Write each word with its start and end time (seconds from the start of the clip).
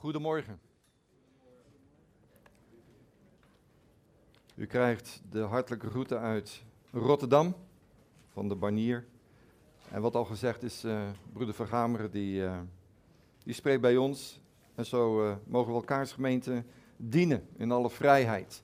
Goedemorgen. 0.00 0.60
U 4.54 4.66
krijgt 4.66 5.22
de 5.30 5.40
hartelijke 5.40 5.90
groeten 5.90 6.20
uit 6.20 6.62
Rotterdam 6.92 7.54
van 8.32 8.48
de 8.48 8.54
Barnier. 8.54 9.06
En 9.90 10.02
wat 10.02 10.14
al 10.14 10.24
gezegd 10.24 10.62
is, 10.62 10.84
uh, 10.84 11.08
broeder 11.32 11.54
Vergameren, 11.54 12.10
die, 12.10 12.40
uh, 12.40 12.58
die 13.44 13.54
spreekt 13.54 13.80
bij 13.80 13.96
ons. 13.96 14.40
En 14.74 14.86
zo 14.86 15.26
uh, 15.26 15.36
mogen 15.46 15.72
we 15.72 15.78
elkaars 15.78 16.12
gemeente 16.12 16.64
dienen 16.96 17.46
in 17.56 17.70
alle 17.70 17.90
vrijheid. 17.90 18.62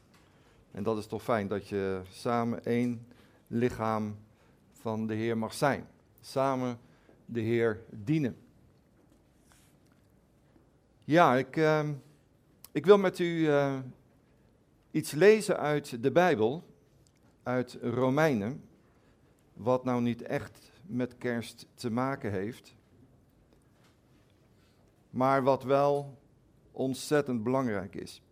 En 0.71 0.83
dat 0.83 0.99
is 0.99 1.07
toch 1.07 1.23
fijn 1.23 1.49
dat 1.49 1.69
je 1.69 2.03
samen 2.09 2.65
één 2.65 3.07
lichaam 3.47 4.17
van 4.73 5.07
de 5.07 5.15
Heer 5.15 5.39
mag 5.39 5.55
zijn. 5.55 5.89
Samen 6.21 6.79
de 7.25 7.41
Heer 7.41 7.81
dienen. 7.91 8.46
Ja, 11.07 11.35
ik, 11.35 11.57
uh, 11.57 11.89
ik 12.73 12.87
wil 12.87 12.99
met 12.99 13.19
u 13.19 13.25
uh, 13.25 13.79
iets 14.91 15.13
lezen 15.13 15.59
uit 15.59 16.03
de 16.03 16.13
Bijbel, 16.13 16.65
uit 17.43 17.79
Romeinen, 17.83 18.63
wat 19.53 19.85
nou 19.85 20.03
niet 20.03 20.23
echt 20.23 20.71
met 20.87 21.19
kerst 21.19 21.67
te 21.75 21.91
maken 21.91 22.33
heeft, 22.33 22.75
maar 25.11 25.43
wat 25.43 25.63
wel 25.63 26.19
ontzettend 26.73 27.43
belangrijk 27.43 27.95
is. 27.95 28.23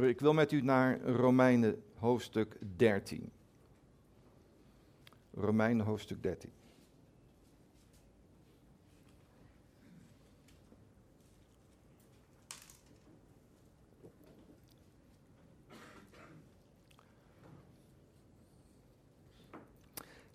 Ik 0.00 0.20
wil 0.20 0.32
met 0.32 0.52
u 0.52 0.60
naar 0.60 1.00
Romeinen 1.00 1.82
hoofdstuk 1.94 2.58
13. 2.76 3.30
Romeinen 5.34 5.86
hoofdstuk 5.86 6.22
13. 6.22 6.50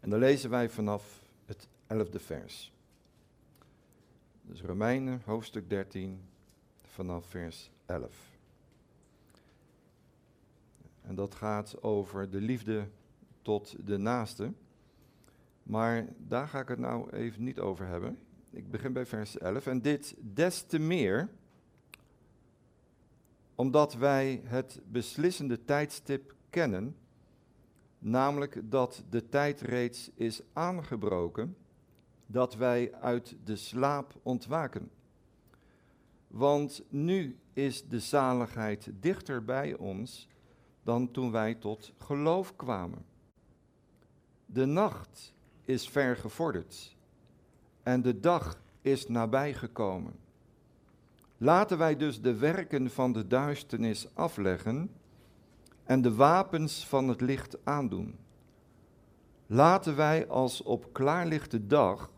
En 0.01 0.09
dan 0.09 0.19
lezen 0.19 0.49
wij 0.49 0.69
vanaf 0.69 1.23
het 1.45 1.67
elfde 1.87 2.19
vers. 2.19 2.73
Dus 4.41 4.61
Romeinen, 4.61 5.21
hoofdstuk 5.25 5.69
13, 5.69 6.21
vanaf 6.83 7.25
vers 7.25 7.71
11. 7.85 8.39
En 11.01 11.15
dat 11.15 11.35
gaat 11.35 11.83
over 11.83 12.29
de 12.29 12.41
liefde 12.41 12.87
tot 13.41 13.75
de 13.85 13.97
naaste. 13.97 14.53
Maar 15.63 16.07
daar 16.17 16.47
ga 16.47 16.59
ik 16.59 16.67
het 16.67 16.79
nou 16.79 17.09
even 17.09 17.43
niet 17.43 17.59
over 17.59 17.87
hebben. 17.87 18.17
Ik 18.49 18.71
begin 18.71 18.93
bij 18.93 19.05
vers 19.05 19.37
11. 19.37 19.67
En 19.67 19.81
dit 19.81 20.15
des 20.19 20.61
te 20.61 20.79
meer 20.79 21.29
omdat 23.55 23.93
wij 23.93 24.41
het 24.43 24.81
beslissende 24.85 25.65
tijdstip 25.65 26.35
kennen 26.49 26.95
namelijk 28.01 28.61
dat 28.63 29.03
de 29.09 29.29
tijd 29.29 29.61
reeds 29.61 30.11
is 30.15 30.41
aangebroken, 30.53 31.55
dat 32.25 32.55
wij 32.55 32.93
uit 32.93 33.35
de 33.43 33.55
slaap 33.55 34.13
ontwaken. 34.23 34.91
Want 36.27 36.83
nu 36.89 37.37
is 37.53 37.87
de 37.87 37.99
zaligheid 37.99 38.91
dichter 38.99 39.45
bij 39.45 39.75
ons 39.75 40.27
dan 40.83 41.11
toen 41.11 41.31
wij 41.31 41.55
tot 41.55 41.93
geloof 41.97 42.55
kwamen. 42.55 43.05
De 44.45 44.65
nacht 44.65 45.33
is 45.65 45.89
ver 45.89 46.17
gevorderd 46.17 46.95
en 47.83 48.01
de 48.01 48.19
dag 48.19 48.61
is 48.81 49.07
nabijgekomen. 49.07 50.13
Laten 51.37 51.77
wij 51.77 51.97
dus 51.97 52.21
de 52.21 52.35
werken 52.35 52.89
van 52.89 53.13
de 53.13 53.27
duisternis 53.27 54.15
afleggen 54.15 54.91
en 55.91 56.01
de 56.01 56.15
wapens 56.15 56.87
van 56.87 57.07
het 57.07 57.21
licht 57.21 57.57
aandoen. 57.63 58.15
Laten 59.47 59.95
wij 59.95 60.27
als 60.27 60.63
op 60.63 60.93
klaarlichte 60.93 61.67
dag 61.67 62.11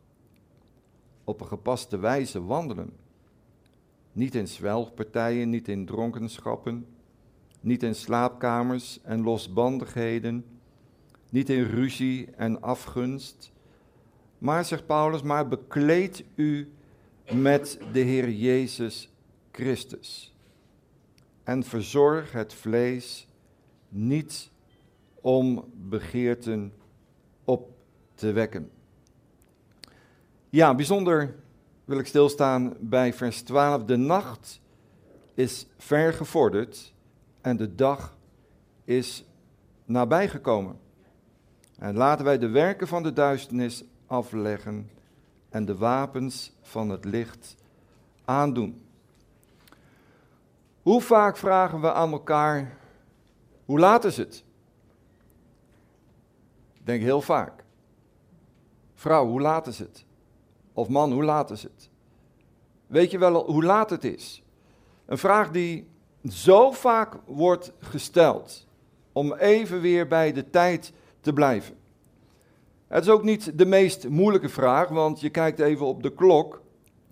op 1.23 1.41
een 1.41 1.47
gepaste 1.47 1.97
wijze 1.97 2.43
wandelen. 2.43 2.93
Niet 4.11 4.35
in 4.35 4.47
zwelgpartijen, 4.47 5.49
niet 5.49 5.67
in 5.67 5.85
dronkenschappen, 5.85 6.87
niet 7.59 7.83
in 7.83 7.95
slaapkamers 7.95 9.01
en 9.01 9.21
losbandigheden, 9.21 10.45
niet 11.29 11.49
in 11.49 11.63
ruzie 11.63 12.31
en 12.35 12.61
afgunst. 12.61 13.51
Maar, 14.37 14.65
zegt 14.65 14.85
Paulus, 14.85 15.21
maar 15.21 15.47
bekleed 15.47 16.23
u 16.35 16.71
met 17.31 17.79
de 17.91 17.99
Heer 17.99 18.29
Jezus 18.29 19.09
Christus. 19.51 20.35
En 21.43 21.63
verzorg 21.63 22.31
het 22.31 22.53
vlees 22.53 23.27
niet 23.93 24.51
om 25.21 25.65
begeerten 25.73 26.73
op 27.43 27.69
te 28.15 28.31
wekken. 28.31 28.71
Ja, 30.49 30.75
bijzonder 30.75 31.35
wil 31.85 31.99
ik 31.99 32.05
stilstaan 32.05 32.73
bij 32.79 33.13
vers 33.13 33.41
12. 33.41 33.83
De 33.83 33.95
nacht 33.95 34.61
is 35.33 35.67
ver 35.77 36.13
gevorderd 36.13 36.93
en 37.41 37.57
de 37.57 37.75
dag 37.75 38.17
is 38.83 39.25
nabijgekomen. 39.85 40.79
En 41.77 41.95
laten 41.95 42.25
wij 42.25 42.37
de 42.37 42.49
werken 42.49 42.87
van 42.87 43.03
de 43.03 43.13
duisternis 43.13 43.83
afleggen 44.05 44.89
en 45.49 45.65
de 45.65 45.75
wapens 45.75 46.53
van 46.61 46.89
het 46.89 47.05
licht 47.05 47.55
aandoen. 48.25 48.81
Hoe 50.81 51.01
vaak 51.01 51.37
vragen 51.37 51.81
we 51.81 51.93
aan 51.93 52.11
elkaar 52.11 52.77
hoe 53.65 53.79
laat 53.79 54.03
is 54.03 54.17
het? 54.17 54.43
Ik 56.73 56.85
denk 56.85 57.01
heel 57.01 57.21
vaak. 57.21 57.63
Vrouw, 58.93 59.27
hoe 59.27 59.41
laat 59.41 59.67
is 59.67 59.79
het? 59.79 60.05
Of 60.73 60.87
man, 60.87 61.11
hoe 61.11 61.23
laat 61.23 61.51
is 61.51 61.63
het? 61.63 61.89
Weet 62.87 63.11
je 63.11 63.17
wel 63.17 63.51
hoe 63.51 63.63
laat 63.63 63.89
het 63.89 64.03
is? 64.03 64.43
Een 65.05 65.17
vraag 65.17 65.51
die 65.51 65.87
zo 66.29 66.71
vaak 66.71 67.17
wordt 67.25 67.71
gesteld 67.79 68.67
om 69.11 69.33
even 69.33 69.81
weer 69.81 70.07
bij 70.07 70.31
de 70.31 70.49
tijd 70.49 70.93
te 71.21 71.33
blijven. 71.33 71.75
Het 72.87 73.03
is 73.03 73.09
ook 73.09 73.23
niet 73.23 73.57
de 73.57 73.65
meest 73.65 74.09
moeilijke 74.09 74.49
vraag, 74.49 74.89
want 74.89 75.19
je 75.19 75.29
kijkt 75.29 75.59
even 75.59 75.85
op 75.85 76.03
de 76.03 76.13
klok 76.13 76.61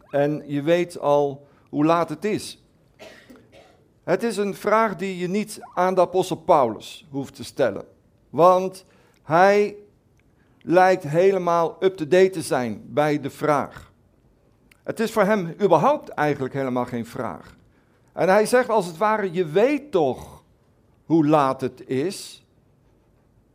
en 0.10 0.44
je 0.46 0.62
weet 0.62 1.00
al 1.00 1.48
hoe 1.70 1.86
laat 1.86 2.10
het 2.10 2.26
is. 2.26 2.61
Het 4.12 4.24
is 4.24 4.38
een 4.38 4.56
vraag 4.56 4.96
die 4.96 5.18
je 5.18 5.28
niet 5.28 5.60
aan 5.74 5.96
de 5.96 6.02
apostel 6.02 6.36
Paulus 6.36 7.08
hoeft 7.10 7.36
te 7.36 7.44
stellen. 7.44 7.86
Want 8.30 8.86
hij 9.24 9.76
lijkt 10.62 11.04
helemaal 11.04 11.78
up-to-date 11.80 12.30
te 12.30 12.42
zijn 12.42 12.82
bij 12.86 13.20
de 13.20 13.30
vraag. 13.30 13.92
Het 14.84 15.00
is 15.00 15.12
voor 15.12 15.24
hem 15.24 15.56
überhaupt 15.62 16.10
eigenlijk 16.10 16.54
helemaal 16.54 16.86
geen 16.86 17.06
vraag. 17.06 17.56
En 18.14 18.30
hij 18.30 18.46
zegt 18.46 18.70
als 18.70 18.86
het 18.86 18.98
ware, 18.98 19.32
je 19.32 19.46
weet 19.46 19.92
toch 19.92 20.44
hoe 21.06 21.28
laat 21.28 21.62
het 21.62 21.88
is. 21.88 22.46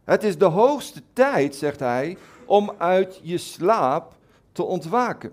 Het 0.04 0.24
is 0.24 0.38
de 0.38 0.44
hoogste 0.44 1.02
tijd, 1.12 1.54
zegt 1.54 1.80
hij, 1.80 2.16
om 2.46 2.72
uit 2.78 3.20
je 3.22 3.38
slaap 3.38 4.14
te 4.52 4.62
ontwaken. 4.62 5.32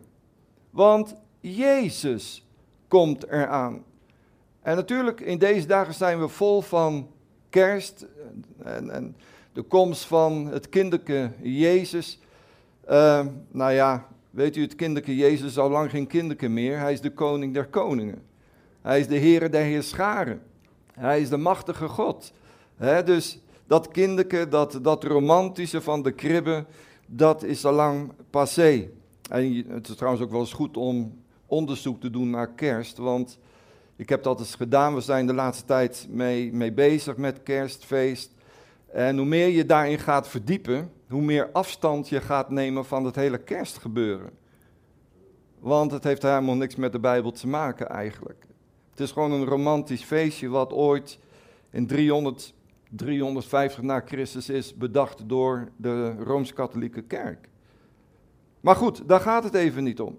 Want 0.69 1.15
Jezus 1.39 2.47
komt 2.87 3.27
eraan. 3.27 3.83
En 4.63 4.75
natuurlijk, 4.75 5.19
in 5.19 5.37
deze 5.37 5.67
dagen 5.67 5.93
zijn 5.93 6.19
we 6.19 6.27
vol 6.27 6.61
van 6.61 7.07
kerst 7.49 8.05
en, 8.63 8.89
en 8.89 9.15
de 9.53 9.61
komst 9.61 10.05
van 10.05 10.45
het 10.45 10.69
kinderke 10.69 11.31
Jezus. 11.41 12.19
Uh, 12.89 13.25
nou 13.51 13.71
ja, 13.71 14.07
weet 14.29 14.55
u, 14.55 14.61
het 14.61 14.75
kinderke 14.75 15.15
Jezus 15.15 15.49
is 15.49 15.57
al 15.57 15.69
lang 15.69 15.89
geen 15.89 16.07
kinderke 16.07 16.47
meer. 16.47 16.79
Hij 16.79 16.93
is 16.93 17.01
de 17.01 17.11
koning 17.11 17.53
der 17.53 17.65
koningen. 17.65 18.21
Hij 18.81 18.99
is 18.99 19.07
de 19.07 19.15
Heer 19.15 19.51
der 19.51 19.61
heerscharen. 19.61 20.41
Hij 20.93 21.21
is 21.21 21.29
de 21.29 21.37
machtige 21.37 21.87
God. 21.87 22.33
dus 23.05 23.39
dat 23.67 23.87
kinderke, 23.87 24.47
dat, 24.47 24.79
dat 24.81 25.03
romantische 25.03 25.81
van 25.81 26.01
de 26.01 26.11
kribben, 26.11 26.65
dat 27.05 27.43
is 27.43 27.65
al 27.65 27.73
lang 27.73 28.11
passé. 28.29 28.89
En 29.29 29.65
het 29.67 29.87
is 29.87 29.95
trouwens 29.95 30.23
ook 30.23 30.31
wel 30.31 30.39
eens 30.39 30.53
goed 30.53 30.77
om 30.77 31.21
onderzoek 31.45 32.01
te 32.01 32.09
doen 32.09 32.29
naar 32.29 32.53
kerst, 32.53 32.97
want 32.97 33.39
ik 33.95 34.09
heb 34.09 34.23
dat 34.23 34.39
eens 34.39 34.55
gedaan. 34.55 34.95
We 34.95 35.01
zijn 35.01 35.27
de 35.27 35.33
laatste 35.33 35.65
tijd 35.65 36.07
mee, 36.09 36.53
mee 36.53 36.71
bezig 36.71 37.17
met 37.17 37.43
kerstfeest. 37.43 38.31
En 38.91 39.17
hoe 39.17 39.25
meer 39.25 39.47
je 39.47 39.65
daarin 39.65 39.99
gaat 39.99 40.27
verdiepen, 40.27 40.91
hoe 41.09 41.21
meer 41.21 41.49
afstand 41.51 42.09
je 42.09 42.21
gaat 42.21 42.49
nemen 42.49 42.85
van 42.85 43.05
het 43.05 43.15
hele 43.15 43.37
kerstgebeuren. 43.37 44.29
Want 45.59 45.91
het 45.91 46.03
heeft 46.03 46.21
helemaal 46.21 46.55
niks 46.55 46.75
met 46.75 46.91
de 46.91 46.99
Bijbel 46.99 47.31
te 47.31 47.47
maken 47.47 47.89
eigenlijk. 47.89 48.45
Het 48.89 48.99
is 48.99 49.11
gewoon 49.11 49.31
een 49.31 49.45
romantisch 49.45 50.03
feestje 50.03 50.47
wat 50.47 50.73
ooit 50.73 51.19
in 51.69 51.87
300, 51.87 52.53
350 52.89 53.81
na 53.81 54.01
Christus 54.05 54.49
is 54.49 54.75
bedacht 54.75 55.29
door 55.29 55.69
de 55.75 56.15
Rooms-Katholieke 56.15 57.01
Kerk. 57.01 57.49
Maar 58.59 58.75
goed, 58.75 59.07
daar 59.07 59.19
gaat 59.19 59.43
het 59.43 59.53
even 59.53 59.83
niet 59.83 60.01
om. 60.01 60.17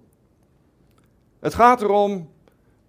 Het 1.41 1.55
gaat 1.55 1.83
erom 1.83 2.29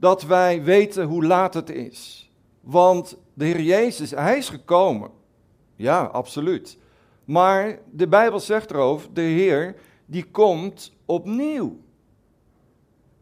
dat 0.06 0.24
wij 0.24 0.64
weten 0.64 1.06
hoe 1.06 1.26
laat 1.26 1.54
het 1.54 1.70
is. 1.70 2.32
Want 2.62 3.18
de 3.34 3.46
Heer 3.46 3.62
Jezus, 3.62 4.12
Hij 4.12 4.38
is 4.38 4.50
gekomen. 4.50 5.10
Ja, 5.76 6.04
absoluut. 6.04 6.78
Maar 7.24 7.80
de 7.92 8.08
Bijbel 8.08 8.40
zegt 8.40 8.72
erover, 8.72 9.14
de 9.14 9.22
Heer, 9.22 9.76
die 10.06 10.24
komt 10.24 10.92
opnieuw. 11.06 11.78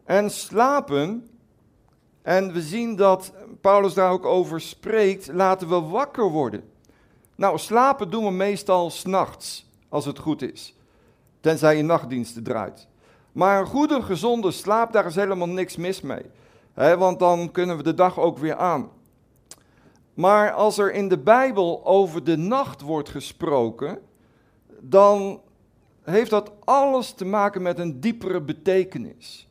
En 0.04 0.30
slapen, 0.30 1.28
en 2.22 2.52
we 2.52 2.62
zien 2.62 2.96
dat 2.96 3.32
Paulus 3.60 3.94
daar 3.94 4.10
ook 4.10 4.24
over 4.24 4.60
spreekt, 4.60 5.32
laten 5.32 5.68
we 5.68 5.80
wakker 5.80 6.30
worden. 6.30 6.64
Nou, 7.36 7.58
slapen 7.58 8.10
doen 8.10 8.24
we 8.24 8.30
meestal 8.30 8.90
s'nachts, 8.90 9.70
als 9.88 10.04
het 10.04 10.18
goed 10.18 10.42
is. 10.42 10.74
Tenzij 11.40 11.76
je 11.76 11.82
nachtdiensten 11.82 12.42
draait. 12.42 12.88
Maar 13.32 13.60
een 13.60 13.66
goede, 13.66 14.02
gezonde 14.02 14.50
slaap, 14.50 14.92
daar 14.92 15.06
is 15.06 15.14
helemaal 15.14 15.48
niks 15.48 15.76
mis 15.76 16.00
mee. 16.00 16.24
Want 16.74 17.18
dan 17.18 17.50
kunnen 17.50 17.76
we 17.76 17.82
de 17.82 17.94
dag 17.94 18.18
ook 18.18 18.38
weer 18.38 18.56
aan. 18.56 18.90
Maar 20.14 20.52
als 20.52 20.78
er 20.78 20.92
in 20.92 21.08
de 21.08 21.18
Bijbel 21.18 21.84
over 21.84 22.24
de 22.24 22.36
nacht 22.36 22.80
wordt 22.80 23.08
gesproken, 23.08 23.98
dan 24.80 25.40
heeft 26.02 26.30
dat 26.30 26.52
alles 26.64 27.12
te 27.12 27.24
maken 27.24 27.62
met 27.62 27.78
een 27.78 28.00
diepere 28.00 28.40
betekenis. 28.40 29.48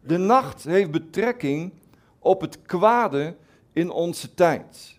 De 0.00 0.18
nacht 0.18 0.64
heeft 0.64 0.90
betrekking 0.90 1.72
op 2.18 2.40
het 2.40 2.62
kwade 2.62 3.36
in 3.72 3.90
onze 3.90 4.34
tijd. 4.34 4.98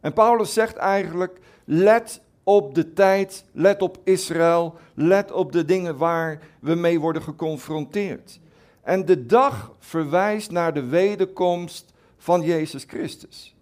En 0.00 0.12
Paulus 0.12 0.52
zegt 0.52 0.76
eigenlijk: 0.76 1.40
let 1.64 2.20
op 2.42 2.74
de 2.74 2.92
tijd, 2.92 3.44
let 3.52 3.82
op 3.82 3.98
Israël, 4.04 4.74
let 4.94 5.32
op 5.32 5.52
de 5.52 5.64
dingen 5.64 5.96
waar 5.96 6.38
we 6.60 6.74
mee 6.74 7.00
worden 7.00 7.22
geconfronteerd. 7.22 8.40
En 8.82 9.04
de 9.04 9.26
dag 9.26 9.72
verwijst 9.78 10.50
naar 10.50 10.74
de 10.74 10.84
wederkomst 10.84 11.92
van 12.16 12.42
Jezus 12.42 12.84
Christus. 12.84 13.54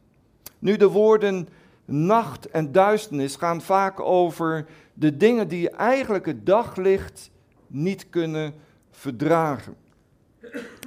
Nu, 0.58 0.76
de 0.76 0.88
woorden 0.88 1.48
nacht 1.84 2.50
en 2.50 2.72
duisternis 2.72 3.36
gaan 3.36 3.60
vaak 3.60 4.00
over 4.00 4.66
de 4.94 5.16
dingen 5.16 5.48
die 5.48 5.70
eigenlijk 5.70 6.26
het 6.26 6.46
daglicht 6.46 7.30
niet 7.66 8.08
kunnen 8.10 8.54
verdragen. 8.90 9.76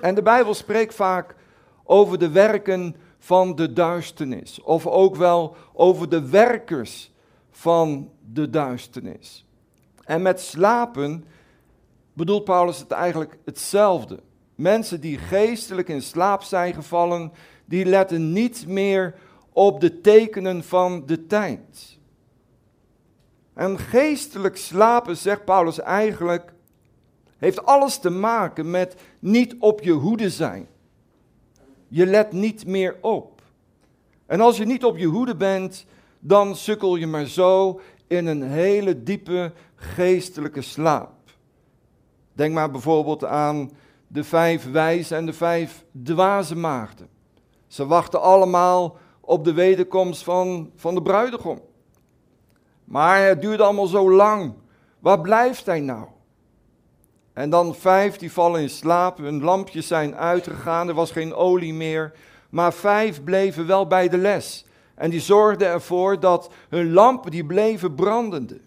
En 0.01 0.15
de 0.15 0.21
Bijbel 0.21 0.53
spreekt 0.53 0.93
vaak 0.93 1.35
over 1.83 2.19
de 2.19 2.29
werken 2.29 2.95
van 3.19 3.55
de 3.55 3.73
duisternis, 3.73 4.61
of 4.61 4.87
ook 4.87 5.15
wel 5.15 5.55
over 5.73 6.09
de 6.09 6.29
werkers 6.29 7.11
van 7.51 8.11
de 8.33 8.49
duisternis. 8.49 9.45
En 10.03 10.21
met 10.21 10.39
slapen 10.39 11.25
bedoelt 12.13 12.43
Paulus 12.43 12.79
het 12.79 12.91
eigenlijk 12.91 13.37
hetzelfde. 13.45 14.19
Mensen 14.55 15.01
die 15.01 15.17
geestelijk 15.17 15.87
in 15.87 16.01
slaap 16.01 16.43
zijn 16.43 16.73
gevallen, 16.73 17.31
die 17.65 17.85
letten 17.85 18.33
niet 18.33 18.67
meer 18.67 19.15
op 19.53 19.79
de 19.79 20.01
tekenen 20.01 20.63
van 20.63 21.05
de 21.05 21.27
tijd. 21.27 21.99
En 23.53 23.79
geestelijk 23.79 24.57
slapen, 24.57 25.17
zegt 25.17 25.45
Paulus 25.45 25.79
eigenlijk, 25.79 26.53
heeft 27.37 27.65
alles 27.65 27.97
te 27.97 28.09
maken 28.09 28.69
met 28.69 28.95
niet 29.19 29.55
op 29.59 29.81
je 29.81 29.91
hoede 29.91 30.29
zijn. 30.29 30.67
Je 31.87 32.05
let 32.05 32.31
niet 32.31 32.65
meer 32.65 32.97
op. 33.01 33.41
En 34.25 34.41
als 34.41 34.57
je 34.57 34.65
niet 34.65 34.85
op 34.85 34.97
je 34.97 35.05
hoede 35.05 35.35
bent, 35.35 35.85
dan 36.19 36.55
sukkel 36.55 36.95
je 36.95 37.07
maar 37.07 37.25
zo 37.25 37.79
in 38.07 38.25
een 38.25 38.41
hele 38.41 39.03
diepe 39.03 39.53
geestelijke 39.75 40.61
slaap. 40.61 41.20
Denk 42.41 42.53
maar 42.53 42.71
bijvoorbeeld 42.71 43.25
aan 43.25 43.71
de 44.07 44.23
vijf 44.23 44.71
wijze 44.71 45.15
en 45.15 45.25
de 45.25 45.33
vijf 45.33 45.85
dwaze 46.03 46.55
maagden. 46.55 47.07
Ze 47.67 47.85
wachten 47.85 48.21
allemaal 48.21 48.97
op 49.19 49.43
de 49.43 49.53
wederkomst 49.53 50.23
van, 50.23 50.71
van 50.75 50.95
de 50.95 51.01
bruidegom. 51.01 51.61
Maar 52.83 53.25
het 53.25 53.41
duurde 53.41 53.63
allemaal 53.63 53.87
zo 53.87 54.11
lang. 54.11 54.53
Waar 54.99 55.21
blijft 55.21 55.65
hij 55.65 55.79
nou? 55.79 56.07
En 57.33 57.49
dan 57.49 57.75
vijf 57.75 58.17
die 58.17 58.31
vallen 58.31 58.61
in 58.61 58.69
slaap, 58.69 59.17
hun 59.17 59.43
lampjes 59.43 59.87
zijn 59.87 60.15
uitgegaan, 60.15 60.87
er 60.87 60.93
was 60.93 61.11
geen 61.11 61.33
olie 61.33 61.73
meer. 61.73 62.13
Maar 62.49 62.73
vijf 62.73 63.23
bleven 63.23 63.67
wel 63.67 63.87
bij 63.87 64.09
de 64.09 64.17
les. 64.17 64.65
En 64.95 65.09
die 65.09 65.21
zorgden 65.21 65.67
ervoor 65.67 66.19
dat 66.19 66.49
hun 66.69 66.93
lampen 66.93 67.31
die 67.31 67.45
bleven 67.45 67.95
brandende. 67.95 68.61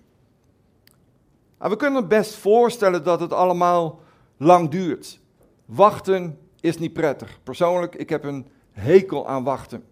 En 1.65 1.71
we 1.71 1.77
kunnen 1.77 2.09
best 2.09 2.35
voorstellen 2.35 3.05
dat 3.05 3.21
het 3.21 3.33
allemaal 3.33 4.01
lang 4.37 4.71
duurt. 4.71 5.21
Wachten 5.65 6.39
is 6.61 6.79
niet 6.79 6.93
prettig. 6.93 7.39
Persoonlijk, 7.43 7.95
ik 7.95 8.09
heb 8.09 8.25
een 8.25 8.47
hekel 8.71 9.29
aan 9.29 9.45
wachten. 9.45 9.85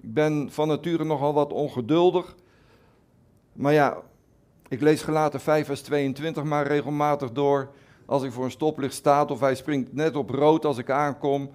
Ik 0.00 0.14
ben 0.14 0.50
van 0.50 0.68
nature 0.68 1.04
nogal 1.04 1.34
wat 1.34 1.52
ongeduldig. 1.52 2.34
Maar 3.52 3.72
ja, 3.72 3.96
ik 4.68 4.80
lees 4.80 5.02
gelaten 5.02 5.40
5 5.40 5.66
vers 5.66 5.82
22 5.82 6.42
maar 6.42 6.66
regelmatig 6.66 7.32
door. 7.32 7.70
Als 8.06 8.22
ik 8.22 8.32
voor 8.32 8.44
een 8.44 8.50
stoplicht 8.50 8.94
sta 8.94 9.24
of 9.24 9.40
hij 9.40 9.54
springt 9.54 9.92
net 9.92 10.16
op 10.16 10.30
rood 10.30 10.64
als 10.64 10.78
ik 10.78 10.90
aankom. 10.90 11.50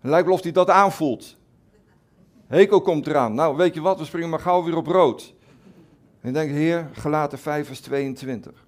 Lijkt 0.00 0.26
wel 0.26 0.34
of 0.34 0.42
hij 0.42 0.52
dat 0.52 0.70
aanvoelt. 0.70 1.36
Hekel 2.46 2.80
komt 2.80 3.06
eraan. 3.06 3.34
Nou, 3.34 3.56
weet 3.56 3.74
je 3.74 3.80
wat, 3.80 3.98
we 3.98 4.04
springen 4.04 4.30
maar 4.30 4.40
gauw 4.40 4.64
weer 4.64 4.76
op 4.76 4.86
rood. 4.86 5.34
En 6.20 6.28
ik 6.28 6.34
denk, 6.34 6.50
heer, 6.50 6.90
gelaten 6.92 7.38
5 7.38 7.66
vers 7.66 7.80
22. 7.80 8.65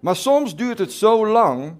Maar 0.00 0.16
soms 0.16 0.56
duurt 0.56 0.78
het 0.78 0.92
zo 0.92 1.26
lang 1.26 1.74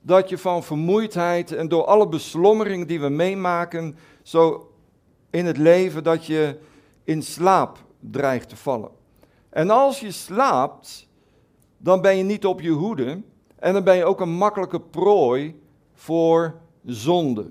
dat 0.00 0.28
je 0.28 0.38
van 0.38 0.62
vermoeidheid 0.62 1.52
en 1.52 1.68
door 1.68 1.84
alle 1.84 2.08
beslommeringen 2.08 2.86
die 2.86 3.00
we 3.00 3.08
meemaken, 3.08 3.96
zo 4.22 4.70
in 5.30 5.46
het 5.46 5.56
leven, 5.56 6.04
dat 6.04 6.26
je 6.26 6.58
in 7.04 7.22
slaap 7.22 7.78
dreigt 8.00 8.48
te 8.48 8.56
vallen. 8.56 8.90
En 9.50 9.70
als 9.70 10.00
je 10.00 10.10
slaapt, 10.10 11.08
dan 11.76 12.00
ben 12.00 12.16
je 12.16 12.22
niet 12.22 12.46
op 12.46 12.60
je 12.60 12.70
hoede 12.70 13.22
en 13.58 13.72
dan 13.72 13.84
ben 13.84 13.96
je 13.96 14.04
ook 14.04 14.20
een 14.20 14.34
makkelijke 14.34 14.80
prooi 14.80 15.60
voor 15.94 16.54
zonde. 16.84 17.50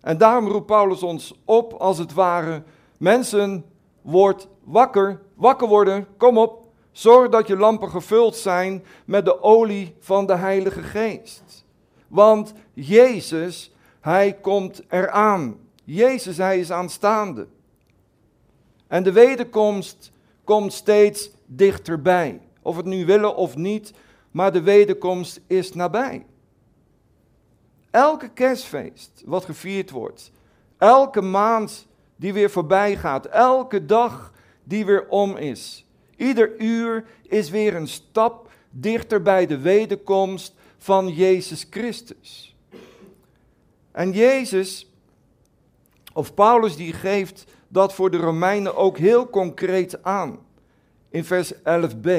En 0.00 0.18
daarom 0.18 0.48
roept 0.48 0.66
Paulus 0.66 1.02
ons 1.02 1.40
op, 1.44 1.72
als 1.72 1.98
het 1.98 2.12
ware, 2.12 2.62
mensen, 2.96 3.64
word 4.00 4.48
wakker, 4.64 5.20
wakker 5.34 5.68
worden, 5.68 6.06
kom 6.16 6.38
op. 6.38 6.61
Zorg 6.92 7.28
dat 7.28 7.46
je 7.46 7.56
lampen 7.56 7.88
gevuld 7.88 8.36
zijn 8.36 8.84
met 9.04 9.24
de 9.24 9.42
olie 9.42 9.94
van 10.00 10.26
de 10.26 10.36
Heilige 10.36 10.82
Geest. 10.82 11.64
Want 12.08 12.52
Jezus, 12.72 13.72
Hij 14.00 14.32
komt 14.32 14.82
eraan. 14.88 15.58
Jezus, 15.84 16.36
Hij 16.36 16.58
is 16.58 16.70
aanstaande. 16.70 17.46
En 18.86 19.02
de 19.02 19.12
wederkomst 19.12 20.12
komt 20.44 20.72
steeds 20.72 21.30
dichterbij. 21.46 22.40
Of 22.62 22.76
het 22.76 22.86
nu 22.86 23.04
willen 23.06 23.36
of 23.36 23.56
niet, 23.56 23.92
maar 24.30 24.52
de 24.52 24.62
wederkomst 24.62 25.40
is 25.46 25.72
nabij. 25.72 26.26
Elke 27.90 28.28
kerstfeest 28.28 29.22
wat 29.24 29.44
gevierd 29.44 29.90
wordt, 29.90 30.32
elke 30.78 31.20
maand 31.20 31.86
die 32.16 32.32
weer 32.32 32.50
voorbij 32.50 32.96
gaat, 32.96 33.26
elke 33.26 33.86
dag 33.86 34.32
die 34.64 34.84
weer 34.84 35.08
om 35.08 35.36
is, 35.36 35.86
ieder 36.16 36.60
uur 36.60 37.04
is 37.22 37.50
weer 37.50 37.74
een 37.74 37.88
stap 37.88 38.50
dichter 38.70 39.22
bij 39.22 39.46
de 39.46 39.58
wederkomst 39.58 40.54
van 40.78 41.08
Jezus 41.08 41.66
Christus. 41.70 42.56
En 43.90 44.12
Jezus, 44.12 44.90
of 46.12 46.34
Paulus, 46.34 46.76
die 46.76 46.92
geeft 46.92 47.44
dat 47.68 47.94
voor 47.94 48.10
de 48.10 48.16
Romeinen 48.16 48.76
ook 48.76 48.98
heel 48.98 49.30
concreet 49.30 50.02
aan. 50.02 50.38
In 51.08 51.24
vers 51.24 51.52
11b. 51.54 52.10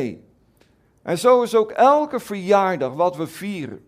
En 1.02 1.18
zo 1.18 1.42
is 1.42 1.56
ook 1.56 1.72
elke 1.72 2.20
verjaardag 2.20 2.94
wat 2.94 3.16
we 3.16 3.28
vieren. 3.28 3.86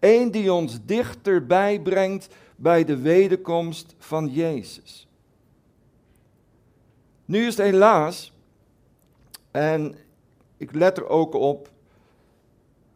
Eén 0.00 0.30
die 0.30 0.52
ons 0.52 0.78
dichterbij 0.84 1.80
brengt 1.80 2.28
bij 2.56 2.84
de 2.84 2.96
wederkomst 2.96 3.94
van 3.98 4.28
Jezus. 4.28 5.08
Nu 7.24 7.46
is 7.46 7.56
het 7.56 7.66
helaas, 7.66 8.32
en 9.54 9.94
ik 10.56 10.74
let 10.74 10.96
er 10.96 11.08
ook 11.08 11.34
op, 11.34 11.70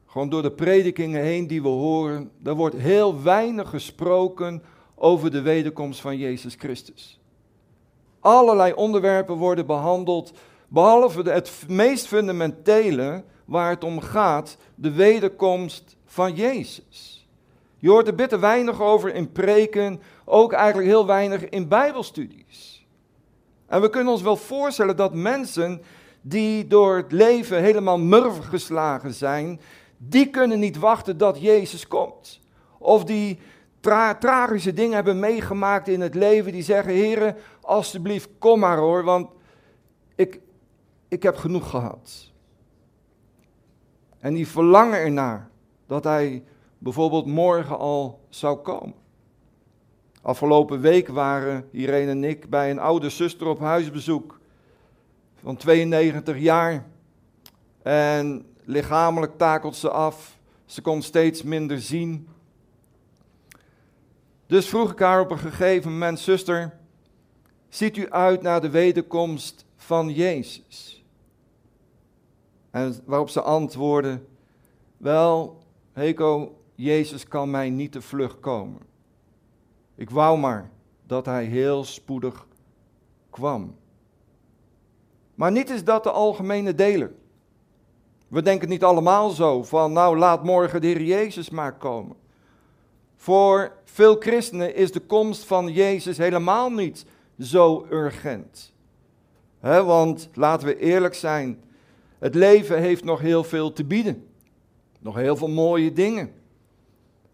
gewoon 0.06 0.28
door 0.28 0.42
de 0.42 0.52
predikingen 0.52 1.22
heen 1.22 1.46
die 1.46 1.62
we 1.62 1.68
horen, 1.68 2.30
er 2.44 2.54
wordt 2.54 2.76
heel 2.76 3.22
weinig 3.22 3.68
gesproken 3.68 4.62
over 4.94 5.30
de 5.30 5.40
wederkomst 5.40 6.00
van 6.00 6.16
Jezus 6.16 6.54
Christus. 6.54 7.20
Allerlei 8.20 8.72
onderwerpen 8.72 9.34
worden 9.34 9.66
behandeld, 9.66 10.32
behalve 10.68 11.30
het 11.30 11.64
meest 11.68 12.06
fundamentele 12.06 13.24
waar 13.44 13.70
het 13.70 13.84
om 13.84 14.00
gaat, 14.00 14.56
de 14.74 14.92
wederkomst 14.92 15.96
van 16.04 16.34
Jezus. 16.34 17.28
Je 17.78 17.88
hoort 17.88 18.06
er 18.06 18.14
bitter 18.14 18.40
weinig 18.40 18.80
over 18.80 19.14
in 19.14 19.32
preken, 19.32 20.00
ook 20.24 20.52
eigenlijk 20.52 20.88
heel 20.88 21.06
weinig 21.06 21.48
in 21.48 21.68
bijbelstudies. 21.68 22.86
En 23.66 23.80
we 23.80 23.90
kunnen 23.90 24.12
ons 24.12 24.22
wel 24.22 24.36
voorstellen 24.36 24.96
dat 24.96 25.14
mensen 25.14 25.82
die 26.20 26.66
door 26.66 26.96
het 26.96 27.12
leven 27.12 27.62
helemaal 27.62 27.98
murf 27.98 28.38
geslagen 28.38 29.14
zijn, 29.14 29.60
die 29.96 30.30
kunnen 30.30 30.58
niet 30.58 30.78
wachten 30.78 31.18
dat 31.18 31.40
Jezus 31.40 31.86
komt. 31.86 32.40
of 32.78 33.04
die 33.04 33.38
tragische 34.18 34.72
dingen 34.72 34.94
hebben 34.94 35.18
meegemaakt 35.18 35.88
in 35.88 36.00
het 36.00 36.14
leven, 36.14 36.52
die 36.52 36.62
zeggen, 36.62 36.92
heren, 36.92 37.36
alstublieft, 37.60 38.28
kom 38.38 38.60
maar 38.60 38.78
hoor, 38.78 39.04
want 39.04 39.30
ik, 40.14 40.40
ik 41.08 41.22
heb 41.22 41.36
genoeg 41.36 41.70
gehad. 41.70 42.32
En 44.18 44.34
die 44.34 44.48
verlangen 44.48 44.98
ernaar 44.98 45.48
dat 45.86 46.04
hij 46.04 46.42
bijvoorbeeld 46.78 47.26
morgen 47.26 47.78
al 47.78 48.20
zou 48.28 48.56
komen. 48.56 48.94
Afgelopen 50.22 50.80
week 50.80 51.08
waren 51.08 51.68
Irene 51.70 52.10
en 52.10 52.24
ik 52.24 52.50
bij 52.50 52.70
een 52.70 52.78
oude 52.78 53.10
zuster 53.10 53.46
op 53.46 53.58
huisbezoek 53.58 54.38
van 55.42 55.56
92 55.56 56.38
jaar. 56.38 56.86
En 57.82 58.46
lichamelijk 58.64 59.38
takelt 59.38 59.76
ze 59.76 59.90
af. 59.90 60.38
Ze 60.64 60.80
kon 60.80 61.02
steeds 61.02 61.42
minder 61.42 61.80
zien. 61.80 62.28
Dus 64.46 64.68
vroeg 64.68 64.92
ik 64.92 64.98
haar 64.98 65.20
op 65.20 65.30
een 65.30 65.38
gegeven 65.38 65.92
moment, 65.92 66.18
zuster, 66.18 66.78
ziet 67.68 67.96
u 67.96 68.10
uit 68.10 68.42
naar 68.42 68.60
de 68.60 68.70
wederkomst 68.70 69.64
van 69.76 70.12
Jezus? 70.12 71.04
En 72.70 72.96
waarop 73.04 73.28
ze 73.28 73.42
antwoordde, 73.42 74.20
wel, 74.96 75.62
Heko, 75.92 76.58
Jezus 76.74 77.28
kan 77.28 77.50
mij 77.50 77.70
niet 77.70 77.92
te 77.92 78.00
vlug 78.00 78.40
komen. 78.40 78.80
Ik 79.94 80.10
wou 80.10 80.38
maar 80.38 80.70
dat 81.06 81.26
hij 81.26 81.44
heel 81.44 81.84
spoedig 81.84 82.46
kwam. 83.30 83.76
Maar 85.38 85.52
niet 85.52 85.70
is 85.70 85.84
dat 85.84 86.02
de 86.02 86.10
algemene 86.10 86.74
deler. 86.74 87.12
We 88.28 88.42
denken 88.42 88.68
niet 88.68 88.84
allemaal 88.84 89.30
zo 89.30 89.62
van, 89.62 89.92
nou 89.92 90.18
laat 90.18 90.44
morgen 90.44 90.80
de 90.80 90.86
Heer 90.86 91.02
Jezus 91.02 91.50
maar 91.50 91.76
komen. 91.76 92.16
Voor 93.16 93.72
veel 93.84 94.16
christenen 94.16 94.74
is 94.74 94.92
de 94.92 95.00
komst 95.00 95.44
van 95.44 95.72
Jezus 95.72 96.16
helemaal 96.16 96.70
niet 96.70 97.06
zo 97.40 97.86
urgent. 97.90 98.72
want 99.60 100.28
laten 100.34 100.66
we 100.66 100.78
eerlijk 100.78 101.14
zijn, 101.14 101.62
het 102.18 102.34
leven 102.34 102.78
heeft 102.78 103.04
nog 103.04 103.20
heel 103.20 103.44
veel 103.44 103.72
te 103.72 103.84
bieden. 103.84 104.28
Nog 105.00 105.14
heel 105.14 105.36
veel 105.36 105.48
mooie 105.48 105.92
dingen. 105.92 106.32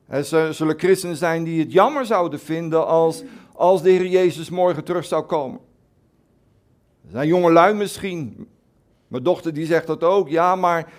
Er 0.06 0.24
zullen 0.54 0.78
christenen 0.78 1.16
zijn 1.16 1.44
die 1.44 1.60
het 1.60 1.72
jammer 1.72 2.06
zouden 2.06 2.40
vinden 2.40 2.86
als, 2.86 3.22
als 3.52 3.82
de 3.82 3.90
Heer 3.90 4.06
Jezus 4.06 4.50
morgen 4.50 4.84
terug 4.84 5.04
zou 5.04 5.22
komen. 5.22 5.60
Er 7.04 7.10
zijn 7.10 7.26
jonge 7.26 7.52
lui 7.52 7.74
misschien. 7.74 8.48
Mijn 9.08 9.22
dochter 9.22 9.54
die 9.54 9.66
zegt 9.66 9.86
dat 9.86 10.02
ook. 10.02 10.28
Ja, 10.28 10.56
maar 10.56 10.92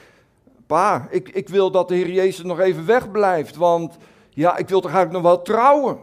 pa, 0.68 1.08
ik, 1.10 1.30
ik 1.30 1.50
wil 1.50 1.72
dat 1.72 1.88
de 1.88 1.96
Heer 1.96 2.12
Jezus 2.12 2.46
nog 2.46 2.60
even 2.60 2.86
wegblijft. 2.86 3.56
Want 3.56 3.98
ja, 4.30 4.58
ik 4.58 4.70
wil 4.70 4.82
toch 4.82 4.92
eigenlijk 4.92 5.24
nog 5.24 5.34
wel 5.34 5.42
trouwen. 5.44 5.98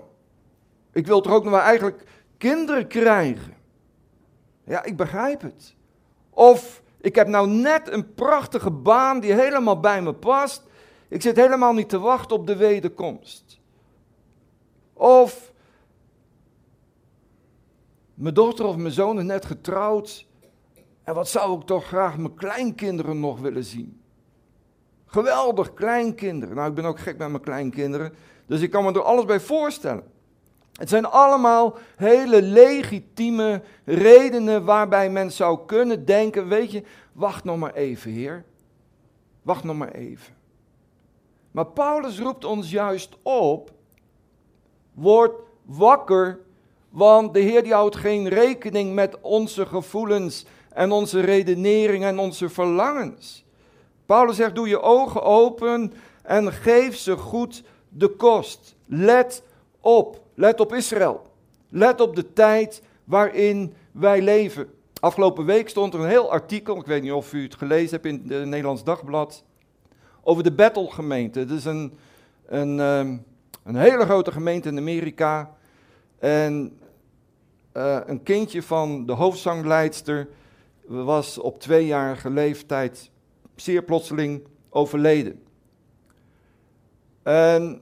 Ik 0.92 1.06
wil 1.06 1.20
toch 1.20 1.32
ook 1.32 1.42
nog 1.42 1.52
wel 1.52 1.60
eigenlijk 1.60 2.04
kinderen 2.38 2.86
krijgen. 2.86 3.54
Ja, 4.64 4.84
ik 4.84 4.96
begrijp 4.96 5.40
het. 5.40 5.74
Of 6.30 6.82
ik 7.00 7.14
heb 7.14 7.26
nou 7.26 7.48
net 7.48 7.92
een 7.92 8.14
prachtige 8.14 8.70
baan 8.70 9.20
die 9.20 9.32
helemaal 9.32 9.80
bij 9.80 10.02
me 10.02 10.12
past. 10.12 10.62
Ik 11.08 11.22
zit 11.22 11.36
helemaal 11.36 11.72
niet 11.72 11.88
te 11.88 11.98
wachten 11.98 12.36
op 12.36 12.46
de 12.46 12.56
wederkomst. 12.56 13.60
Of 14.92 15.51
mijn 18.22 18.34
dochter 18.34 18.64
of 18.64 18.76
mijn 18.76 18.92
zoon 18.92 19.18
is 19.18 19.24
net 19.24 19.44
getrouwd. 19.44 20.26
En 21.02 21.14
wat 21.14 21.28
zou 21.28 21.60
ik 21.60 21.66
toch 21.66 21.86
graag 21.86 22.18
mijn 22.18 22.34
kleinkinderen 22.34 23.20
nog 23.20 23.40
willen 23.40 23.64
zien? 23.64 24.00
Geweldig, 25.06 25.74
kleinkinderen. 25.74 26.54
Nou, 26.54 26.68
ik 26.68 26.74
ben 26.74 26.84
ook 26.84 26.98
gek 26.98 27.18
met 27.18 27.28
mijn 27.28 27.42
kleinkinderen. 27.42 28.14
Dus 28.46 28.60
ik 28.60 28.70
kan 28.70 28.84
me 28.84 28.92
er 28.92 29.02
alles 29.02 29.24
bij 29.24 29.40
voorstellen. 29.40 30.04
Het 30.72 30.88
zijn 30.88 31.04
allemaal 31.04 31.76
hele 31.96 32.42
legitieme 32.42 33.62
redenen 33.84 34.64
waarbij 34.64 35.10
men 35.10 35.32
zou 35.32 35.66
kunnen 35.66 36.04
denken: 36.04 36.48
Weet 36.48 36.72
je, 36.72 36.82
wacht 37.12 37.44
nog 37.44 37.58
maar 37.58 37.74
even, 37.74 38.10
Heer. 38.10 38.44
Wacht 39.42 39.64
nog 39.64 39.76
maar 39.76 39.92
even. 39.92 40.34
Maar 41.50 41.66
Paulus 41.66 42.20
roept 42.20 42.44
ons 42.44 42.70
juist 42.70 43.16
op: 43.22 43.72
word 44.94 45.32
wakker, 45.64 46.40
want 46.92 47.34
de 47.34 47.40
Heer 47.40 47.62
die 47.62 47.72
houdt 47.72 47.96
geen 47.96 48.28
rekening 48.28 48.94
met 48.94 49.20
onze 49.20 49.66
gevoelens 49.66 50.44
en 50.72 50.92
onze 50.92 51.20
redeneringen 51.20 52.08
en 52.08 52.18
onze 52.18 52.48
verlangens. 52.48 53.44
Paulus 54.06 54.36
zegt: 54.36 54.54
doe 54.54 54.68
je 54.68 54.80
ogen 54.80 55.22
open 55.22 55.92
en 56.22 56.52
geef 56.52 56.96
ze 56.96 57.16
goed 57.16 57.62
de 57.88 58.08
kost. 58.08 58.74
Let 58.86 59.42
op, 59.80 60.20
let 60.34 60.60
op 60.60 60.74
Israël. 60.74 61.26
Let 61.68 62.00
op 62.00 62.16
de 62.16 62.32
tijd 62.32 62.82
waarin 63.04 63.74
wij 63.92 64.22
leven. 64.22 64.68
Afgelopen 65.00 65.44
week 65.44 65.68
stond 65.68 65.94
er 65.94 66.00
een 66.00 66.08
heel 66.08 66.30
artikel, 66.30 66.76
ik 66.76 66.86
weet 66.86 67.02
niet 67.02 67.12
of 67.12 67.32
u 67.32 67.42
het 67.42 67.54
gelezen 67.54 67.90
hebt 67.90 68.06
in 68.06 68.24
het 68.28 68.46
Nederlands 68.46 68.84
Dagblad, 68.84 69.44
over 70.22 70.42
de 70.42 70.52
Bethel 70.52 70.86
gemeente. 70.86 71.38
Het 71.38 71.50
is 71.50 71.64
een, 71.64 71.98
een, 72.46 72.80
ehm, 72.80 73.16
een 73.64 73.76
hele 73.76 74.04
grote 74.04 74.32
gemeente 74.32 74.68
in 74.68 74.78
Amerika. 74.78 75.54
En 76.18 76.78
uh, 77.74 77.98
een 78.06 78.22
kindje 78.22 78.62
van 78.62 79.06
de 79.06 79.12
hoofdzangleidster 79.12 80.28
was 80.86 81.38
op 81.38 81.60
tweejarige 81.60 82.30
leeftijd 82.30 83.10
zeer 83.54 83.82
plotseling 83.82 84.42
overleden. 84.68 85.42
En 87.22 87.80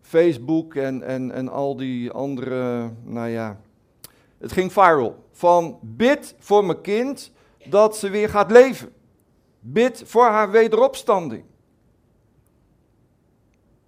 Facebook 0.00 0.74
en, 0.74 1.02
en, 1.02 1.30
en 1.30 1.48
al 1.48 1.76
die 1.76 2.10
andere, 2.10 2.90
nou 3.04 3.28
ja, 3.28 3.60
het 4.38 4.52
ging 4.52 4.72
viral. 4.72 5.24
Van 5.30 5.78
bid 5.82 6.34
voor 6.38 6.64
mijn 6.64 6.80
kind 6.80 7.32
dat 7.64 7.96
ze 7.96 8.08
weer 8.08 8.28
gaat 8.28 8.50
leven. 8.50 8.92
Bid 9.60 10.02
voor 10.06 10.26
haar 10.26 10.50
wederopstanding. 10.50 11.44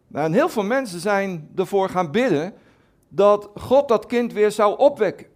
Nou, 0.08 0.26
en 0.26 0.32
heel 0.32 0.48
veel 0.48 0.64
mensen 0.64 1.00
zijn 1.00 1.50
ervoor 1.54 1.88
gaan 1.88 2.10
bidden 2.10 2.54
dat 3.16 3.50
God 3.54 3.88
dat 3.88 4.06
kind 4.06 4.32
weer 4.32 4.50
zou 4.50 4.78
opwekken. 4.78 5.26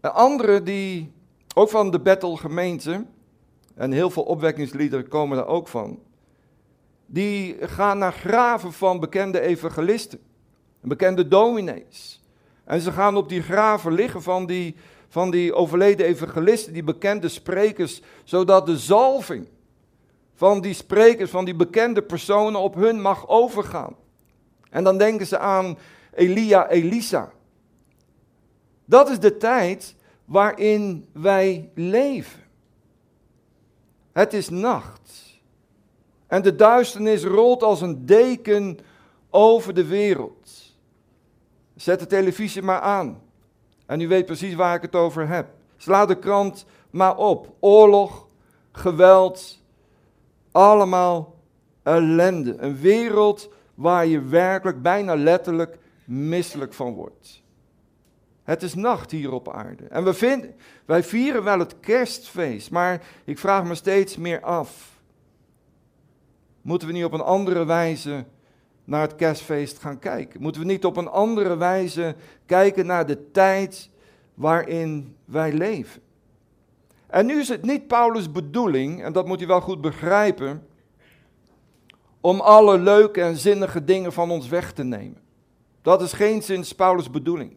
En 0.00 0.14
anderen 0.14 0.64
die, 0.64 1.12
ook 1.54 1.68
van 1.68 1.90
de 1.90 2.00
Bethel 2.00 2.36
gemeente, 2.36 3.06
en 3.74 3.92
heel 3.92 4.10
veel 4.10 4.22
opwekkingsliederen 4.22 5.08
komen 5.08 5.38
er 5.38 5.46
ook 5.46 5.68
van, 5.68 5.98
die 7.06 7.56
gaan 7.60 7.98
naar 7.98 8.12
graven 8.12 8.72
van 8.72 9.00
bekende 9.00 9.40
evangelisten, 9.40 10.20
bekende 10.80 11.28
dominees. 11.28 12.22
En 12.64 12.80
ze 12.80 12.92
gaan 12.92 13.16
op 13.16 13.28
die 13.28 13.42
graven 13.42 13.92
liggen 13.92 14.22
van 14.22 14.46
die, 14.46 14.76
van 15.08 15.30
die 15.30 15.54
overleden 15.54 16.06
evangelisten, 16.06 16.72
die 16.72 16.84
bekende 16.84 17.28
sprekers, 17.28 18.02
zodat 18.24 18.66
de 18.66 18.78
zalving 18.78 19.48
van 20.34 20.60
die 20.60 20.74
sprekers, 20.74 21.30
van 21.30 21.44
die 21.44 21.54
bekende 21.54 22.02
personen 22.02 22.60
op 22.60 22.74
hun 22.74 23.00
mag 23.00 23.28
overgaan. 23.28 23.96
En 24.70 24.84
dan 24.84 24.98
denken 24.98 25.26
ze 25.26 25.38
aan 25.38 25.78
Elia, 26.14 26.68
Elisa. 26.68 27.32
Dat 28.84 29.10
is 29.10 29.20
de 29.20 29.36
tijd 29.36 29.94
waarin 30.24 31.08
wij 31.12 31.70
leven. 31.74 32.40
Het 34.12 34.32
is 34.32 34.48
nacht. 34.48 35.40
En 36.26 36.42
de 36.42 36.54
duisternis 36.54 37.24
rolt 37.24 37.62
als 37.62 37.80
een 37.80 38.06
deken 38.06 38.78
over 39.30 39.74
de 39.74 39.84
wereld. 39.84 40.76
Zet 41.76 41.98
de 42.00 42.06
televisie 42.06 42.62
maar 42.62 42.80
aan. 42.80 43.22
En 43.86 44.00
u 44.00 44.08
weet 44.08 44.26
precies 44.26 44.54
waar 44.54 44.74
ik 44.74 44.82
het 44.82 44.94
over 44.94 45.28
heb. 45.28 45.48
Sla 45.76 46.06
de 46.06 46.18
krant 46.18 46.66
maar 46.90 47.16
op. 47.16 47.54
Oorlog, 47.60 48.26
geweld, 48.72 49.62
allemaal 50.52 51.34
ellende. 51.82 52.56
Een 52.58 52.76
wereld 52.76 53.50
waar 53.74 54.06
je 54.06 54.20
werkelijk 54.20 54.82
bijna 54.82 55.14
letterlijk 55.14 55.78
misselijk 56.10 56.74
van 56.74 56.94
wordt. 56.94 57.42
Het 58.42 58.62
is 58.62 58.74
nacht 58.74 59.10
hier 59.10 59.32
op 59.32 59.48
aarde. 59.48 59.84
En 59.84 60.04
we 60.04 60.14
vinden, 60.14 60.54
wij 60.84 61.02
vieren 61.02 61.42
wel 61.42 61.58
het 61.58 61.80
kerstfeest, 61.80 62.70
maar 62.70 63.06
ik 63.24 63.38
vraag 63.38 63.64
me 63.64 63.74
steeds 63.74 64.16
meer 64.16 64.40
af. 64.40 65.00
Moeten 66.62 66.88
we 66.88 66.94
niet 66.94 67.04
op 67.04 67.12
een 67.12 67.20
andere 67.20 67.64
wijze 67.64 68.24
naar 68.84 69.00
het 69.00 69.14
kerstfeest 69.14 69.78
gaan 69.78 69.98
kijken? 69.98 70.42
Moeten 70.42 70.60
we 70.60 70.66
niet 70.66 70.84
op 70.84 70.96
een 70.96 71.08
andere 71.08 71.56
wijze 71.56 72.14
kijken 72.46 72.86
naar 72.86 73.06
de 73.06 73.30
tijd 73.30 73.90
waarin 74.34 75.16
wij 75.24 75.52
leven? 75.52 76.02
En 77.06 77.26
nu 77.26 77.38
is 77.38 77.48
het 77.48 77.62
niet 77.62 77.86
Paulus' 77.86 78.32
bedoeling, 78.32 79.02
en 79.02 79.12
dat 79.12 79.26
moet 79.26 79.42
u 79.42 79.46
wel 79.46 79.60
goed 79.60 79.80
begrijpen, 79.80 80.66
om 82.20 82.40
alle 82.40 82.78
leuke 82.78 83.20
en 83.20 83.36
zinnige 83.36 83.84
dingen 83.84 84.12
van 84.12 84.30
ons 84.30 84.48
weg 84.48 84.72
te 84.72 84.84
nemen. 84.84 85.19
Dat 85.82 86.02
is 86.02 86.12
geen 86.12 86.42
sinds 86.42 86.74
Paulus' 86.74 87.10
bedoeling. 87.10 87.56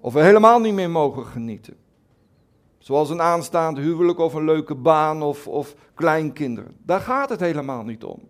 Of 0.00 0.12
we 0.12 0.20
helemaal 0.20 0.60
niet 0.60 0.74
meer 0.74 0.90
mogen 0.90 1.26
genieten. 1.26 1.76
Zoals 2.78 3.10
een 3.10 3.20
aanstaand 3.20 3.78
huwelijk 3.78 4.18
of 4.18 4.34
een 4.34 4.44
leuke 4.44 4.74
baan 4.74 5.22
of, 5.22 5.48
of 5.48 5.74
kleinkinderen. 5.94 6.76
Daar 6.82 7.00
gaat 7.00 7.28
het 7.28 7.40
helemaal 7.40 7.82
niet 7.82 8.04
om. 8.04 8.28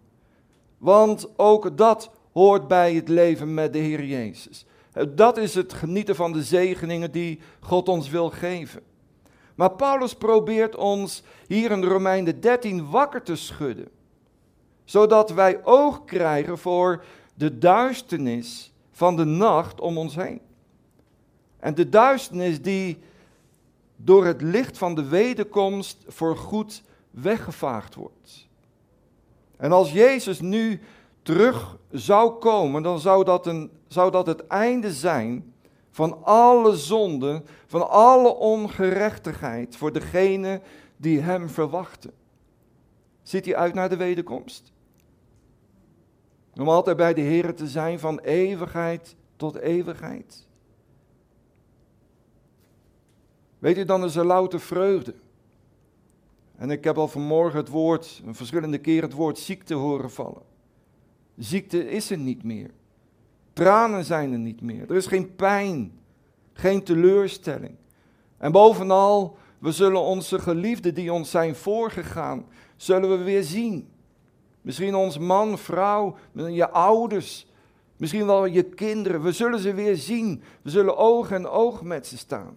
Want 0.79 1.29
ook 1.37 1.77
dat 1.77 2.11
hoort 2.33 2.69
bij 2.69 2.95
het 2.95 3.09
leven 3.09 3.55
met 3.55 3.73
de 3.73 3.79
Heer 3.79 4.05
Jezus. 4.05 4.67
Dat 5.09 5.37
is 5.37 5.55
het 5.55 5.73
genieten 5.73 6.17
van 6.17 6.33
de 6.33 6.43
zegeningen 6.43 7.13
die 7.13 7.41
God 7.61 7.89
ons 7.89 8.09
wil 8.09 8.31
geven. 8.31 8.83
Maar 9.55 9.71
Paulus 9.71 10.15
probeert 10.15 10.77
ons 10.77 11.23
hier 11.47 11.71
in 11.71 11.85
Romeinen 11.85 12.41
13 12.41 12.91
wakker 12.91 13.23
te 13.23 13.37
schudden. 13.37 13.89
Zodat 14.85 15.31
wij 15.31 15.65
oog 15.65 16.05
krijgen 16.05 16.59
voor 16.59 17.05
de 17.43 17.59
duisternis 17.59 18.73
van 18.91 19.17
de 19.17 19.25
nacht 19.25 19.81
om 19.81 19.99
ons 19.99 20.15
heen. 20.15 20.41
En 21.59 21.75
de 21.75 21.89
duisternis 21.89 22.63
die 22.63 22.99
door 23.97 24.25
het 24.25 24.43
licht 24.43 24.79
van 24.79 24.95
de 24.95 25.09
wederkomst 25.09 26.05
voor 26.07 26.37
goed 26.37 26.83
weggevaagd 27.11 27.95
wordt. 27.95 28.49
En 29.57 29.73
als 29.73 29.93
Jezus 29.93 30.41
nu 30.41 30.81
terug 31.23 31.79
zou 31.91 32.33
komen, 32.33 32.83
dan 32.83 33.01
zou 33.01 33.25
dat, 33.25 33.47
een, 33.47 33.71
zou 33.87 34.11
dat 34.11 34.27
het 34.27 34.47
einde 34.47 34.93
zijn 34.93 35.55
van 35.91 36.25
alle 36.25 36.77
zonden, 36.77 37.45
van 37.67 37.91
alle 37.91 38.35
ongerechtigheid 38.35 39.77
voor 39.77 39.93
degene 39.93 40.61
die 40.97 41.21
Hem 41.21 41.49
verwachten. 41.49 42.13
Ziet 43.23 43.45
hij 43.45 43.57
uit 43.57 43.75
naar 43.75 43.89
de 43.89 43.97
wederkomst? 43.97 44.72
Om 46.55 46.69
altijd 46.69 46.97
bij 46.97 47.15
de 47.15 47.21
Heer 47.21 47.55
te 47.55 47.69
zijn 47.69 47.99
van 47.99 48.19
eeuwigheid 48.19 49.17
tot 49.37 49.57
eeuwigheid. 49.57 50.47
Weet 53.59 53.79
u, 53.79 53.85
dan 53.85 54.05
is 54.05 54.17
er 54.17 54.25
louter 54.25 54.61
vreugde. 54.61 55.15
En 56.57 56.71
ik 56.71 56.85
heb 56.85 56.99
al 56.99 57.09
vanmorgen 57.09 57.59
het 57.59 57.69
woord, 57.69 58.23
een 58.27 58.35
verschillende 58.35 58.79
keren 58.79 59.09
het 59.09 59.13
woord 59.13 59.39
ziekte 59.39 59.75
horen 59.75 60.11
vallen. 60.11 60.43
Ziekte 61.37 61.91
is 61.91 62.11
er 62.11 62.19
niet 62.19 62.43
meer. 62.43 62.71
Tranen 63.53 64.05
zijn 64.05 64.33
er 64.33 64.39
niet 64.39 64.61
meer. 64.61 64.91
Er 64.91 64.97
is 64.97 65.07
geen 65.07 65.35
pijn, 65.35 65.93
geen 66.53 66.83
teleurstelling. 66.83 67.75
En 68.37 68.53
bovenal, 68.53 69.37
we 69.59 69.73
zullen 69.73 70.01
onze 70.01 70.39
geliefden 70.39 70.95
die 70.95 71.13
ons 71.13 71.31
zijn 71.31 71.55
voorgegaan, 71.55 72.47
zullen 72.77 73.19
we 73.19 73.25
weer 73.25 73.43
zien. 73.43 73.89
Misschien 74.63 74.95
ons 74.95 75.19
man, 75.19 75.59
vrouw, 75.59 76.17
je 76.33 76.71
ouders, 76.71 77.47
misschien 77.97 78.27
wel 78.27 78.45
je 78.45 78.63
kinderen. 78.63 79.23
We 79.23 79.33
zullen 79.33 79.59
ze 79.59 79.75
weer 79.75 79.97
zien. 79.97 80.43
We 80.63 80.71
zullen 80.71 80.97
oog 80.97 81.31
en 81.31 81.47
oog 81.47 81.83
met 81.83 82.07
ze 82.07 82.19
staan. 82.19 82.57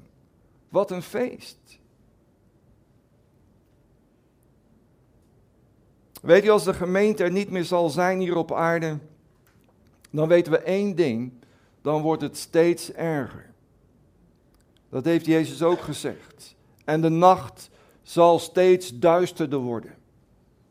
Wat 0.69 0.91
een 0.91 1.01
feest. 1.01 1.79
Weet 6.21 6.43
je, 6.43 6.51
als 6.51 6.63
de 6.63 6.73
gemeente 6.73 7.23
er 7.23 7.31
niet 7.31 7.49
meer 7.49 7.63
zal 7.63 7.89
zijn 7.89 8.19
hier 8.19 8.35
op 8.35 8.53
aarde, 8.53 8.97
dan 10.11 10.27
weten 10.27 10.51
we 10.51 10.57
één 10.57 10.95
ding, 10.95 11.31
dan 11.81 12.01
wordt 12.01 12.21
het 12.21 12.37
steeds 12.37 12.91
erger. 12.91 13.53
Dat 14.89 15.05
heeft 15.05 15.25
Jezus 15.25 15.63
ook 15.63 15.79
gezegd. 15.79 16.55
En 16.85 17.01
de 17.01 17.09
nacht 17.09 17.69
zal 18.01 18.39
steeds 18.39 18.99
duisterder 18.99 19.59
worden. 19.59 19.95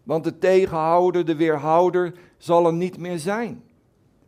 Want 0.05 0.25
de 0.25 0.39
tegenhouder, 0.39 1.25
de 1.25 1.37
weerhouder, 1.37 2.15
zal 2.39 2.67
er 2.67 2.73
niet 2.73 2.99
meer 2.99 3.19
zijn. 3.19 3.65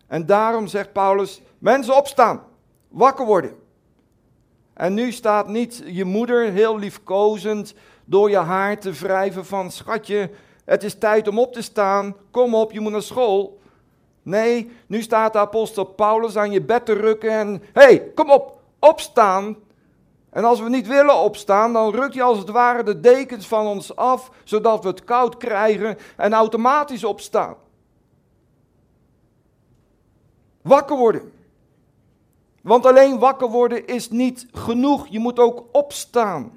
En 0.06 0.26
daarom 0.26 0.66
zegt 0.66 0.92
Paulus: 0.92 1.42
mensen 1.58 1.96
opstaan, 1.96 2.42
wakker 2.88 3.26
worden. 3.26 3.54
En 4.74 4.94
nu 4.94 5.12
staat 5.12 5.48
niet 5.48 5.82
je 5.86 6.04
moeder 6.04 6.50
heel 6.50 6.78
liefkozend 6.78 7.74
door 8.04 8.30
je 8.30 8.36
haar 8.36 8.78
te 8.78 8.92
wrijven 8.92 9.46
van 9.46 9.70
schatje, 9.70 10.30
het 10.64 10.82
is 10.82 10.94
tijd 10.94 11.28
om 11.28 11.38
op 11.38 11.52
te 11.52 11.62
staan, 11.62 12.16
kom 12.30 12.54
op, 12.54 12.72
je 12.72 12.80
moet 12.80 12.92
naar 12.92 13.02
school. 13.02 13.60
Nee, 14.22 14.70
nu 14.86 15.02
staat 15.02 15.32
de 15.32 15.38
apostel 15.38 15.84
Paulus 15.84 16.36
aan 16.36 16.50
je 16.50 16.62
bed 16.62 16.86
te 16.86 16.92
rukken 16.92 17.30
en 17.30 17.62
hé, 17.72 17.82
hey, 17.82 18.10
kom 18.14 18.30
op, 18.30 18.60
opstaan. 18.78 19.56
En 20.36 20.44
als 20.44 20.60
we 20.60 20.68
niet 20.68 20.86
willen 20.86 21.18
opstaan, 21.18 21.72
dan 21.72 21.94
rukt 21.94 22.14
hij 22.14 22.22
als 22.22 22.38
het 22.38 22.48
ware 22.48 22.82
de 22.82 23.00
dekens 23.00 23.46
van 23.46 23.66
ons 23.66 23.96
af, 23.96 24.30
zodat 24.44 24.82
we 24.82 24.88
het 24.88 25.04
koud 25.04 25.36
krijgen 25.36 25.98
en 26.16 26.32
automatisch 26.32 27.04
opstaan. 27.04 27.56
Wakker 30.62 30.96
worden. 30.96 31.32
Want 32.62 32.86
alleen 32.86 33.18
wakker 33.18 33.48
worden 33.48 33.86
is 33.86 34.10
niet 34.10 34.46
genoeg. 34.52 35.06
Je 35.06 35.18
moet 35.18 35.38
ook 35.38 35.64
opstaan. 35.72 36.52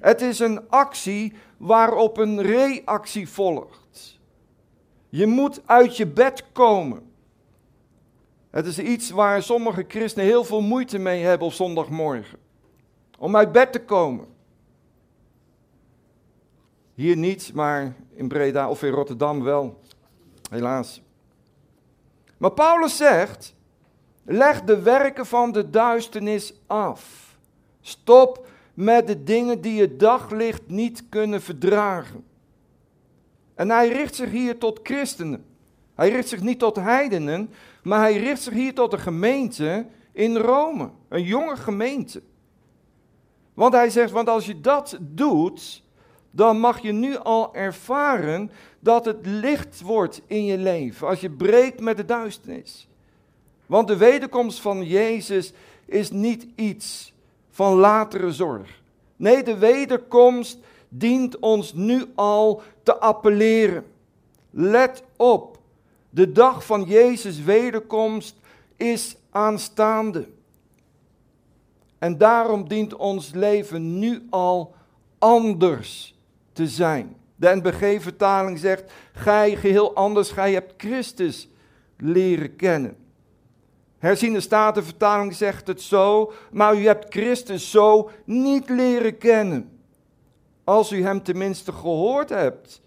Het 0.00 0.20
is 0.20 0.38
een 0.38 0.68
actie 0.68 1.32
waarop 1.56 2.18
een 2.18 2.42
reactie 2.42 3.28
volgt. 3.28 4.18
Je 5.08 5.26
moet 5.26 5.60
uit 5.66 5.96
je 5.96 6.06
bed 6.06 6.44
komen. 6.52 7.12
Het 8.50 8.66
is 8.66 8.78
iets 8.78 9.10
waar 9.10 9.42
sommige 9.42 9.84
christenen 9.88 10.26
heel 10.26 10.44
veel 10.44 10.60
moeite 10.60 10.98
mee 10.98 11.24
hebben 11.24 11.46
op 11.46 11.52
zondagmorgen. 11.52 12.44
Om 13.16 13.36
uit 13.36 13.52
bed 13.52 13.72
te 13.72 13.84
komen. 13.84 14.26
Hier 16.94 17.16
niet, 17.16 17.54
maar 17.54 17.94
in 18.14 18.28
Breda 18.28 18.70
of 18.70 18.82
in 18.82 18.92
Rotterdam 18.92 19.42
wel. 19.42 19.80
Helaas. 20.50 21.02
Maar 22.36 22.52
Paulus 22.52 22.96
zegt: 22.96 23.54
Leg 24.24 24.62
de 24.62 24.82
werken 24.82 25.26
van 25.26 25.52
de 25.52 25.70
duisternis 25.70 26.54
af. 26.66 27.36
Stop 27.80 28.46
met 28.74 29.06
de 29.06 29.22
dingen 29.22 29.60
die 29.60 29.80
het 29.80 30.00
daglicht 30.00 30.62
niet 30.66 31.08
kunnen 31.08 31.42
verdragen. 31.42 32.24
En 33.54 33.70
hij 33.70 33.88
richt 33.88 34.14
zich 34.14 34.30
hier 34.30 34.58
tot 34.58 34.80
christenen. 34.82 35.44
Hij 35.94 36.10
richt 36.10 36.28
zich 36.28 36.42
niet 36.42 36.58
tot 36.58 36.76
heidenen, 36.76 37.50
maar 37.82 38.00
hij 38.00 38.16
richt 38.16 38.42
zich 38.42 38.52
hier 38.52 38.74
tot 38.74 38.92
een 38.92 38.98
gemeente 38.98 39.86
in 40.12 40.36
Rome. 40.36 40.90
Een 41.08 41.22
jonge 41.22 41.56
gemeente. 41.56 42.22
Want 43.56 43.72
hij 43.74 43.90
zegt, 43.90 44.10
want 44.10 44.28
als 44.28 44.46
je 44.46 44.60
dat 44.60 44.98
doet, 45.00 45.82
dan 46.30 46.60
mag 46.60 46.82
je 46.82 46.92
nu 46.92 47.16
al 47.16 47.54
ervaren 47.54 48.50
dat 48.80 49.04
het 49.04 49.26
licht 49.26 49.80
wordt 49.80 50.20
in 50.26 50.44
je 50.44 50.58
leven. 50.58 51.06
Als 51.06 51.20
je 51.20 51.30
breekt 51.30 51.80
met 51.80 51.96
de 51.96 52.04
duisternis. 52.04 52.88
Want 53.66 53.88
de 53.88 53.96
wederkomst 53.96 54.60
van 54.60 54.84
Jezus 54.84 55.52
is 55.86 56.10
niet 56.10 56.46
iets 56.54 57.12
van 57.50 57.74
latere 57.74 58.32
zorg. 58.32 58.82
Nee, 59.16 59.42
de 59.42 59.58
wederkomst 59.58 60.58
dient 60.88 61.38
ons 61.38 61.72
nu 61.72 62.04
al 62.14 62.62
te 62.82 62.98
appelleren. 62.98 63.84
Let 64.50 65.02
op, 65.16 65.58
de 66.10 66.32
dag 66.32 66.64
van 66.64 66.82
Jezus' 66.82 67.42
wederkomst 67.42 68.36
is 68.76 69.16
aanstaande. 69.30 70.28
En 71.98 72.18
daarom 72.18 72.68
dient 72.68 72.96
ons 72.96 73.30
leven 73.34 73.98
nu 73.98 74.26
al 74.30 74.74
anders 75.18 76.14
te 76.52 76.66
zijn. 76.66 77.16
De 77.36 77.54
NBG-vertaling 77.54 78.58
zegt, 78.58 78.92
gij 79.12 79.56
geheel 79.56 79.94
anders, 79.94 80.30
gij 80.30 80.52
hebt 80.52 80.74
Christus 80.76 81.48
leren 81.96 82.56
kennen. 82.56 82.96
Herziende 83.98 84.40
Statenvertaling 84.40 85.34
zegt 85.34 85.66
het 85.66 85.82
zo, 85.82 86.32
maar 86.50 86.76
u 86.76 86.86
hebt 86.86 87.12
Christus 87.14 87.70
zo 87.70 88.10
niet 88.24 88.68
leren 88.68 89.18
kennen. 89.18 89.78
Als 90.64 90.92
u 90.92 91.02
hem 91.02 91.22
tenminste 91.22 91.72
gehoord 91.72 92.28
hebt 92.28 92.82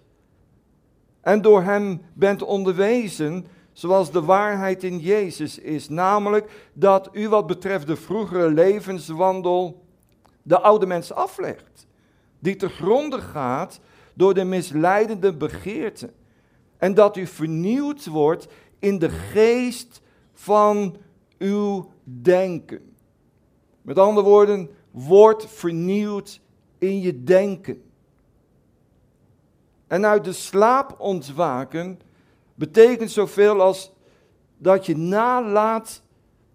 en 1.22 1.41
door 1.41 1.63
hem 1.63 2.02
bent 2.13 2.43
onderwezen, 2.43 3.45
zoals 3.80 4.12
de 4.12 4.22
waarheid 4.22 4.84
in 4.84 5.00
Jezus 5.00 5.60
is, 5.60 5.89
namelijk 5.89 6.70
dat 6.74 7.10
u 7.12 7.30
wat 7.30 7.48
betreft 7.48 7.88
de 7.88 7.96
vroegere 7.96 8.52
levenswandel 8.52 9.86
de 10.42 10.60
oude 10.60 10.86
mens 10.86 11.13
aflegt, 11.13 11.88
die 12.39 12.56
te 12.56 12.70
gronde 12.70 13.22
gaat 13.22 13.80
door 14.13 14.34
de 14.34 14.44
misleidende 14.44 15.34
begeerte, 15.34 16.13
en 16.78 16.94
dat 16.94 17.18
u 17.18 17.28
vernieuwd 17.28 18.06
wordt 18.06 18.48
in 18.80 19.00
de 19.00 19.10
geest 19.10 20.02
van 20.34 20.98
uw 21.38 21.92
denken. 22.04 22.94
Met 23.82 24.00
andere 24.00 24.28
woorden, 24.28 24.70
word 24.92 25.46
vernieuwd 25.46 26.42
in 26.78 27.00
je 27.00 27.24
denken. 27.24 27.84
En 29.88 30.06
uit 30.06 30.24
de 30.24 30.34
slaap 30.34 30.96
ontwaken 30.98 32.00
betekent 32.60 33.12
zoveel 33.12 33.62
als 33.62 33.91
dat 34.58 34.86
je 34.86 34.98
nalaat 34.98 36.02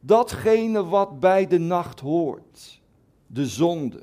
datgene 0.01 0.85
wat 0.85 1.21
bij 1.21 1.47
de 1.47 1.59
nacht 1.59 2.01
hoort. 2.01 2.81
De 3.27 3.47
zonde. 3.47 4.03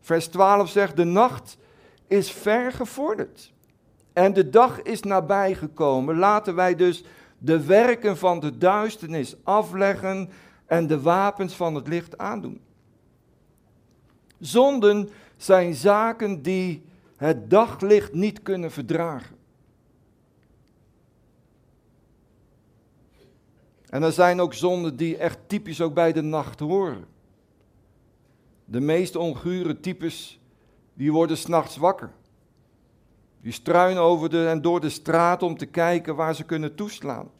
Vers 0.00 0.26
12 0.26 0.68
zegt, 0.68 0.96
de 0.96 1.04
nacht 1.04 1.58
is 2.06 2.30
ver 2.30 2.72
gevorderd. 2.72 3.52
En 4.12 4.32
de 4.32 4.50
dag 4.50 4.82
is 4.82 5.02
nabijgekomen. 5.02 6.16
Laten 6.16 6.54
wij 6.54 6.74
dus 6.74 7.04
de 7.38 7.64
werken 7.64 8.16
van 8.16 8.40
de 8.40 8.58
duisternis 8.58 9.36
afleggen 9.42 10.28
en 10.66 10.86
de 10.86 11.00
wapens 11.00 11.54
van 11.54 11.74
het 11.74 11.88
licht 11.88 12.18
aandoen. 12.18 12.60
Zonden 14.38 15.08
zijn 15.36 15.74
zaken 15.74 16.42
die 16.42 16.84
het 17.16 17.50
daglicht 17.50 18.12
niet 18.12 18.42
kunnen 18.42 18.70
verdragen. 18.70 19.35
En 23.96 24.02
er 24.02 24.12
zijn 24.12 24.40
ook 24.40 24.54
zonden 24.54 24.96
die 24.96 25.16
echt 25.16 25.38
typisch 25.46 25.80
ook 25.80 25.94
bij 25.94 26.12
de 26.12 26.22
nacht 26.22 26.60
horen. 26.60 27.06
De 28.64 28.80
meest 28.80 29.16
ongure 29.16 29.80
types, 29.80 30.40
die 30.94 31.12
worden 31.12 31.36
s'nachts 31.36 31.76
wakker. 31.76 32.12
Die 33.40 33.52
struinen 33.52 34.02
over 34.02 34.30
de, 34.30 34.46
en 34.46 34.62
door 34.62 34.80
de 34.80 34.88
straat 34.88 35.42
om 35.42 35.56
te 35.56 35.66
kijken 35.66 36.16
waar 36.16 36.34
ze 36.34 36.44
kunnen 36.44 36.74
toeslaan. 36.74 37.30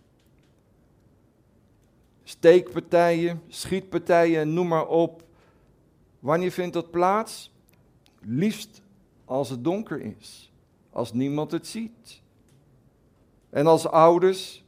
Steekpartijen, 2.25 3.43
schietpartijen, 3.49 4.55
noem 4.55 4.69
maar 4.69 4.87
op. 4.87 5.25
Wanneer 6.19 6.51
vindt 6.51 6.75
dat 6.75 6.91
plaats? 6.91 7.53
Liefst 8.21 8.83
als 9.25 9.51
het 9.51 9.65
donker 9.65 10.01
is, 10.01 10.53
als 10.91 11.13
niemand 11.13 11.51
het 11.51 11.67
ziet. 11.67 12.23
En 13.51 13.67
als 13.67 13.87
ouders 13.87 14.65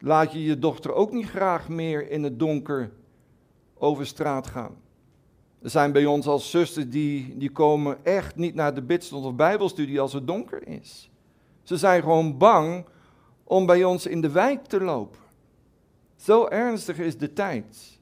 laat 0.00 0.32
je 0.32 0.42
je 0.42 0.58
dochter 0.58 0.92
ook 0.92 1.12
niet 1.12 1.28
graag 1.28 1.68
meer 1.68 2.10
in 2.10 2.22
het 2.22 2.38
donker 2.38 2.92
over 3.74 4.06
straat 4.06 4.46
gaan. 4.46 4.76
Er 5.62 5.70
zijn 5.70 5.92
bij 5.92 6.06
ons 6.06 6.26
als 6.26 6.50
zusters 6.50 6.88
die, 6.88 7.36
die 7.36 7.50
komen 7.50 8.04
echt 8.04 8.36
niet 8.36 8.54
naar 8.54 8.74
de 8.74 8.82
bidstond 8.82 9.24
of 9.24 9.34
bijbelstudie 9.34 10.00
als 10.00 10.12
het 10.12 10.26
donker 10.26 10.68
is. 10.68 11.10
Ze 11.62 11.76
zijn 11.76 12.02
gewoon 12.02 12.38
bang 12.38 12.84
om 13.44 13.66
bij 13.66 13.84
ons 13.84 14.06
in 14.06 14.20
de 14.20 14.30
wijk 14.30 14.64
te 14.64 14.80
lopen. 14.80 15.20
Zo 16.16 16.46
ernstig 16.46 16.98
is 16.98 17.18
de 17.18 17.32
tijd. 17.32 17.98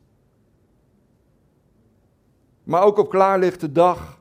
Maar 2.64 2.82
ook 2.82 2.98
op 2.98 3.10
klaarlichte 3.10 3.72
dag 3.72 4.20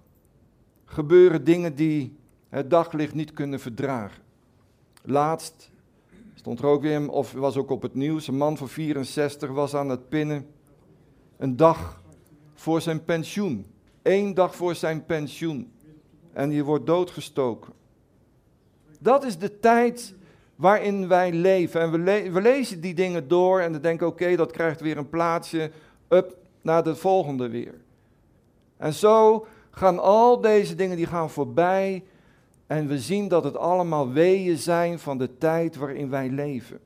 gebeuren 0.86 1.44
dingen 1.44 1.76
die 1.76 2.18
het 2.50 2.70
daglicht 2.70 3.14
niet 3.14 3.34
kunnen 3.34 3.60
verdragen. 3.60 4.24
Laatst 5.04 5.72
stond 6.48 6.62
er 6.62 6.76
ook 6.76 6.82
weer, 6.82 7.10
of 7.10 7.32
was 7.32 7.58
ook 7.58 7.70
op 7.70 7.82
het 7.82 7.94
nieuws, 7.94 8.28
een 8.28 8.38
man 8.38 8.58
van 8.58 8.70
64 8.70 9.50
was 9.50 9.76
aan 9.76 9.90
het 9.90 10.10
pinnen. 10.10 10.48
Een 11.38 11.56
dag 11.56 12.02
voor 12.54 12.82
zijn 12.82 13.06
pensioen. 13.06 13.66
Eén 14.04 14.34
dag 14.34 14.56
voor 14.56 14.76
zijn 14.76 15.06
pensioen. 15.06 15.72
En 16.34 16.50
die 16.50 16.64
wordt 16.64 16.86
doodgestoken. 16.86 17.74
Dat 19.00 19.24
is 19.24 19.38
de 19.38 19.60
tijd 19.60 20.16
waarin 20.56 21.08
wij 21.08 21.32
leven. 21.32 21.82
En 21.82 21.92
we, 21.92 22.32
we 22.32 22.42
lezen 22.42 22.82
die 22.82 22.94
dingen 22.94 23.28
door 23.28 23.60
en 23.60 23.72
dan 23.72 23.82
denken: 23.82 24.08
oké, 24.08 24.36
dat 24.36 24.52
krijgt 24.52 24.82
weer 24.82 24.98
een 24.98 25.10
plaatsje. 25.10 25.72
Up 26.10 26.38
naar 26.62 26.84
de 26.84 26.96
volgende 26.96 27.50
weer. 27.50 27.76
En 28.78 28.94
zo 28.94 29.46
gaan 29.72 30.00
al 30.00 30.42
deze 30.42 30.76
dingen 30.76 30.98
die 30.98 31.08
gaan 31.08 31.30
voorbij. 31.30 32.04
En 32.68 32.88
we 32.88 33.00
zien 33.00 33.28
dat 33.28 33.44
het 33.44 33.58
allemaal 33.58 34.12
weeën 34.12 34.58
zijn 34.58 35.00
van 35.00 35.18
de 35.18 35.38
tijd 35.38 35.76
waarin 35.76 36.10
wij 36.10 36.30
leven. 36.30 36.80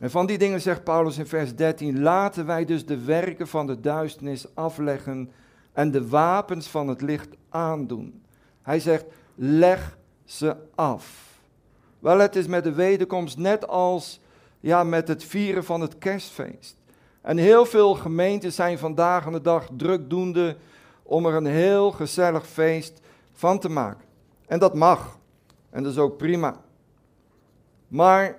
En 0.00 0.10
van 0.10 0.26
die 0.26 0.38
dingen 0.38 0.60
zegt 0.60 0.84
Paulus 0.84 1.18
in 1.18 1.26
vers 1.26 1.54
13: 1.54 2.00
Laten 2.00 2.46
wij 2.46 2.64
dus 2.64 2.86
de 2.86 3.04
werken 3.04 3.48
van 3.48 3.66
de 3.66 3.80
duisternis 3.80 4.54
afleggen 4.54 5.30
en 5.72 5.90
de 5.90 6.08
wapens 6.08 6.66
van 6.66 6.88
het 6.88 7.00
licht 7.00 7.28
aandoen. 7.48 8.22
Hij 8.62 8.80
zegt: 8.80 9.04
Leg 9.34 9.98
ze 10.24 10.56
af. 10.74 11.28
Wel, 11.98 12.18
het 12.18 12.36
is 12.36 12.46
met 12.46 12.64
de 12.64 12.72
wederkomst 12.72 13.38
net 13.38 13.68
als 13.68 14.20
ja, 14.60 14.84
met 14.84 15.08
het 15.08 15.24
vieren 15.24 15.64
van 15.64 15.80
het 15.80 15.98
kerstfeest. 15.98 16.76
En 17.20 17.36
heel 17.36 17.66
veel 17.66 17.94
gemeenten 17.94 18.52
zijn 18.52 18.78
vandaag 18.78 19.26
aan 19.26 19.32
de 19.32 19.40
dag 19.40 19.68
drukdoende 19.76 20.56
om 21.10 21.26
er 21.26 21.34
een 21.34 21.46
heel 21.46 21.90
gezellig 21.90 22.46
feest 22.46 23.00
van 23.32 23.58
te 23.58 23.68
maken. 23.68 24.04
En 24.46 24.58
dat 24.58 24.74
mag. 24.74 25.18
En 25.70 25.82
dat 25.82 25.92
is 25.92 25.98
ook 25.98 26.16
prima. 26.16 26.60
Maar 27.88 28.38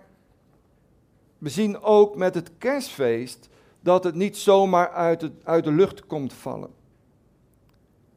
we 1.37 1.49
zien 1.49 1.81
ook 1.81 2.15
met 2.15 2.35
het 2.35 2.51
kerstfeest 2.57 3.49
dat 3.79 4.03
het 4.03 4.15
niet 4.15 4.37
zomaar 4.37 4.89
uit, 4.89 5.29
uit 5.43 5.63
de 5.63 5.71
lucht 5.71 6.05
komt 6.05 6.33
vallen. 6.33 6.69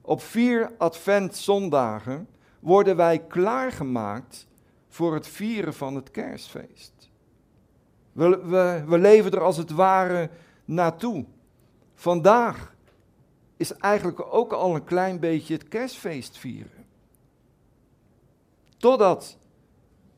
Op 0.01 0.23
vier 0.23 0.71
adventzondagen 0.79 2.29
worden 2.61 2.97
wij 2.97 3.19
klaargemaakt 3.19 4.47
voor 4.89 5.15
het 5.15 5.27
vieren 5.27 5.75
van 5.75 5.95
het 5.95 6.11
kerstfeest. 6.11 7.11
We, 8.13 8.39
we, 8.45 8.85
we 8.87 8.99
leven 8.99 9.33
er 9.33 9.43
als 9.43 9.57
het 9.57 9.71
ware 9.71 10.31
naartoe. 10.65 11.25
Vandaag 11.95 12.74
is 13.57 13.73
eigenlijk 13.73 14.35
ook 14.35 14.53
al 14.53 14.75
een 14.75 14.85
klein 14.85 15.21
beetje 15.21 15.55
het 15.55 15.69
kerstfeest 15.69 16.39
vieren. 16.39 16.87
Totdat 18.77 19.37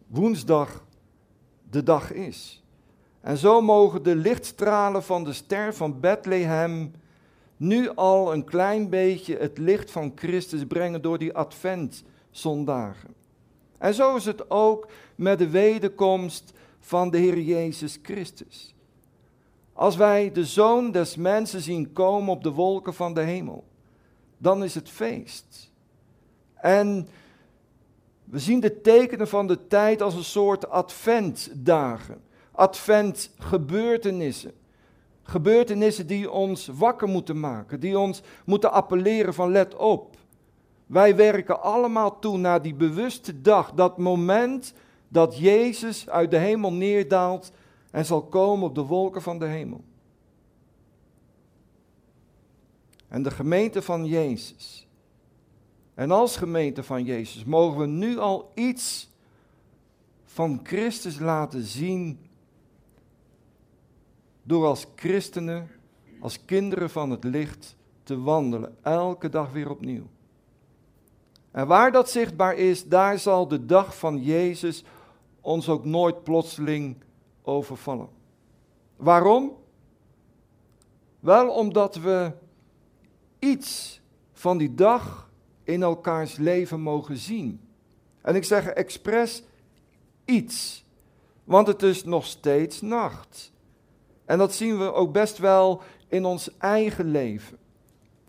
woensdag 0.07 0.85
de 1.71 1.83
dag 1.83 2.13
is. 2.13 2.65
En 3.21 3.37
zo 3.37 3.61
mogen 3.61 4.03
de 4.03 4.17
lichtstralen 4.17 5.03
van 5.03 5.25
de 5.25 5.33
ster 5.33 5.75
van 5.75 6.01
Bethlehem 6.01 6.93
nu 7.57 7.89
al 7.89 8.33
een 8.33 8.45
klein 8.45 8.89
beetje 8.89 9.37
het 9.37 9.59
licht 9.59 9.91
van 9.91 10.13
Christus 10.15 10.65
brengen 10.65 11.03
door 11.03 11.19
die 11.19 11.33
adventzondagen. 11.33 13.15
En 13.79 13.95
zo 13.95 14.17
is 14.17 14.25
het 14.25 14.51
ook 14.51 14.89
met 15.15 15.39
de 15.39 15.51
wederkomst 15.51 16.53
van 16.81 17.11
de 17.11 17.19
Heer 17.19 17.41
Jezus 17.41 17.99
Christus. 18.03 18.76
Als 19.77 19.97
wij 19.97 20.33
de 20.33 20.45
Zoon 20.45 20.91
des 20.91 21.17
Mensen 21.17 21.61
zien 21.61 21.93
komen 21.93 22.33
op 22.33 22.43
de 22.43 22.53
wolken 22.53 22.95
van 22.95 23.15
de 23.15 23.21
hemel, 23.21 23.65
dan 24.39 24.65
is 24.65 24.75
het 24.75 24.91
feest. 24.91 25.73
En 26.55 27.09
we 28.25 28.39
zien 28.39 28.61
de 28.61 28.81
tekenen 28.81 29.29
van 29.29 29.47
de 29.47 29.67
tijd 29.67 30.03
als 30.03 30.15
een 30.15 30.25
soort 30.25 30.69
adventdagen 30.69 32.25
adventgebeurtenissen. 32.57 34.53
Gebeurtenissen 35.23 36.07
die 36.07 36.31
ons 36.31 36.67
wakker 36.67 37.09
moeten 37.09 37.41
maken, 37.41 37.81
die 37.81 37.99
ons 37.99 38.23
moeten 38.45 38.73
appelleren 38.73 39.35
van 39.35 39.51
let 39.51 39.75
op. 39.75 40.17
Wij 40.87 41.17
werken 41.17 41.63
allemaal 41.63 42.19
toe 42.19 42.39
naar 42.39 42.63
die 42.63 42.75
bewuste 42.75 43.41
dag, 43.41 43.73
dat 43.73 43.99
moment 43.99 44.73
dat 45.09 45.39
Jezus 45.39 46.09
uit 46.09 46.31
de 46.31 46.37
hemel 46.37 46.73
neerdaalt 46.73 47.53
en 47.97 48.05
zal 48.05 48.23
komen 48.23 48.69
op 48.69 48.75
de 48.75 48.83
wolken 48.83 49.23
van 49.23 49.39
de 49.39 49.45
hemel. 49.45 49.85
En 53.09 53.23
de 53.23 53.31
gemeente 53.31 53.83
van 53.83 54.07
Jezus. 54.07 54.89
En 55.95 56.11
als 56.11 56.37
gemeente 56.37 56.83
van 56.83 57.05
Jezus 57.05 57.45
mogen 57.45 57.81
we 57.81 57.87
nu 57.87 58.19
al 58.19 58.51
iets 58.55 59.11
van 60.25 60.61
Christus 60.63 61.19
laten 61.19 61.63
zien 61.63 62.19
door 64.43 64.67
als 64.67 64.87
christenen, 64.97 65.71
als 66.21 66.45
kinderen 66.45 66.91
van 66.91 67.11
het 67.11 67.25
licht 67.25 67.77
te 68.03 68.21
wandelen, 68.21 68.77
elke 68.83 69.29
dag 69.29 69.53
weer 69.53 69.71
opnieuw. 69.71 70.07
En 71.51 71.67
waar 71.67 71.93
dat 71.93 72.11
zichtbaar 72.11 72.57
is, 72.57 72.89
daar 72.89 73.19
zal 73.19 73.49
de 73.49 73.67
dag 73.67 73.99
van 73.99 74.23
Jezus 74.23 74.85
ons 75.41 75.69
ook 75.69 75.85
nooit 75.85 76.23
plotseling 76.23 77.05
overvallen. 77.47 78.09
Waarom? 78.97 79.57
Wel 81.21 81.51
omdat 81.51 81.97
we 81.97 82.33
iets 83.39 84.01
van 84.33 84.59
die 84.59 84.75
dag 84.75 85.31
in 85.63 85.83
elkaars 85.83 86.37
leven 86.37 86.81
mogen 86.81 87.17
zien. 87.17 87.61
En 88.23 88.35
ik 88.35 88.45
zeg 88.45 88.67
expres 88.67 89.43
iets, 90.25 90.85
want 91.45 91.67
het 91.67 91.83
is 91.83 92.05
nog 92.05 92.25
steeds 92.25 92.81
nacht. 92.81 93.53
En 94.25 94.39
dat 94.39 94.55
zien 94.55 94.79
we 94.79 94.93
ook 94.93 95.13
best 95.13 95.39
wel 95.39 95.83
in 96.09 96.25
ons 96.25 96.57
eigen 96.59 97.11
leven, 97.11 97.59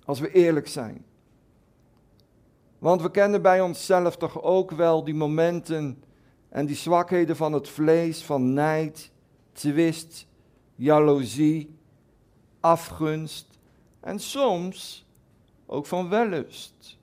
als 0.05 0.19
we 0.19 0.31
eerlijk 0.31 0.67
zijn. 0.67 1.05
Want 2.79 3.01
we 3.01 3.11
kennen 3.11 3.41
bij 3.41 3.61
onszelf 3.61 4.17
toch 4.17 4.41
ook 4.41 4.71
wel 4.71 5.03
die 5.03 5.15
momenten 5.15 6.03
en 6.57 6.65
die 6.65 6.75
zwakheden 6.75 7.35
van 7.35 7.53
het 7.53 7.69
vlees, 7.69 8.23
van 8.23 8.53
nijd, 8.53 9.11
twist, 9.51 10.27
jaloezie, 10.75 11.75
afgunst 12.59 13.59
en 13.99 14.19
soms 14.19 15.05
ook 15.65 15.85
van 15.85 16.09
wellust. 16.09 16.97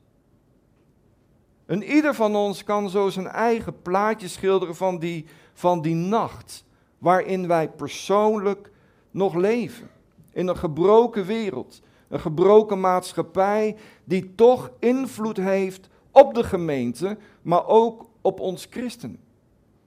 En 1.66 1.82
ieder 1.82 2.14
van 2.14 2.36
ons 2.36 2.64
kan 2.64 2.90
zo 2.90 3.08
zijn 3.08 3.26
eigen 3.26 3.82
plaatje 3.82 4.28
schilderen 4.28 4.76
van 4.76 4.98
die, 4.98 5.26
van 5.52 5.82
die 5.82 5.94
nacht, 5.94 6.64
waarin 6.98 7.46
wij 7.46 7.68
persoonlijk 7.68 8.70
nog 9.10 9.34
leven. 9.34 9.90
In 10.32 10.46
een 10.46 10.56
gebroken 10.56 11.26
wereld, 11.26 11.80
een 12.08 12.20
gebroken 12.20 12.80
maatschappij 12.80 13.76
die 14.04 14.34
toch 14.34 14.70
invloed 14.78 15.36
heeft 15.36 15.88
op 16.10 16.34
de 16.34 16.44
gemeente, 16.44 17.18
maar 17.42 17.66
ook 17.66 18.08
op 18.20 18.40
ons 18.40 18.66
christenen. 18.70 19.23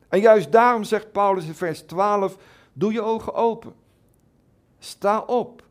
En 0.10 0.20
juist 0.20 0.52
daarom 0.52 0.84
zegt 0.84 1.12
Paulus 1.12 1.46
in 1.46 1.54
vers 1.54 1.82
12: 1.82 2.38
Doe 2.74 2.94
je 2.94 3.02
ogen 3.02 3.34
open. 3.34 3.74
Sta 4.80 5.20
op. 5.20 5.66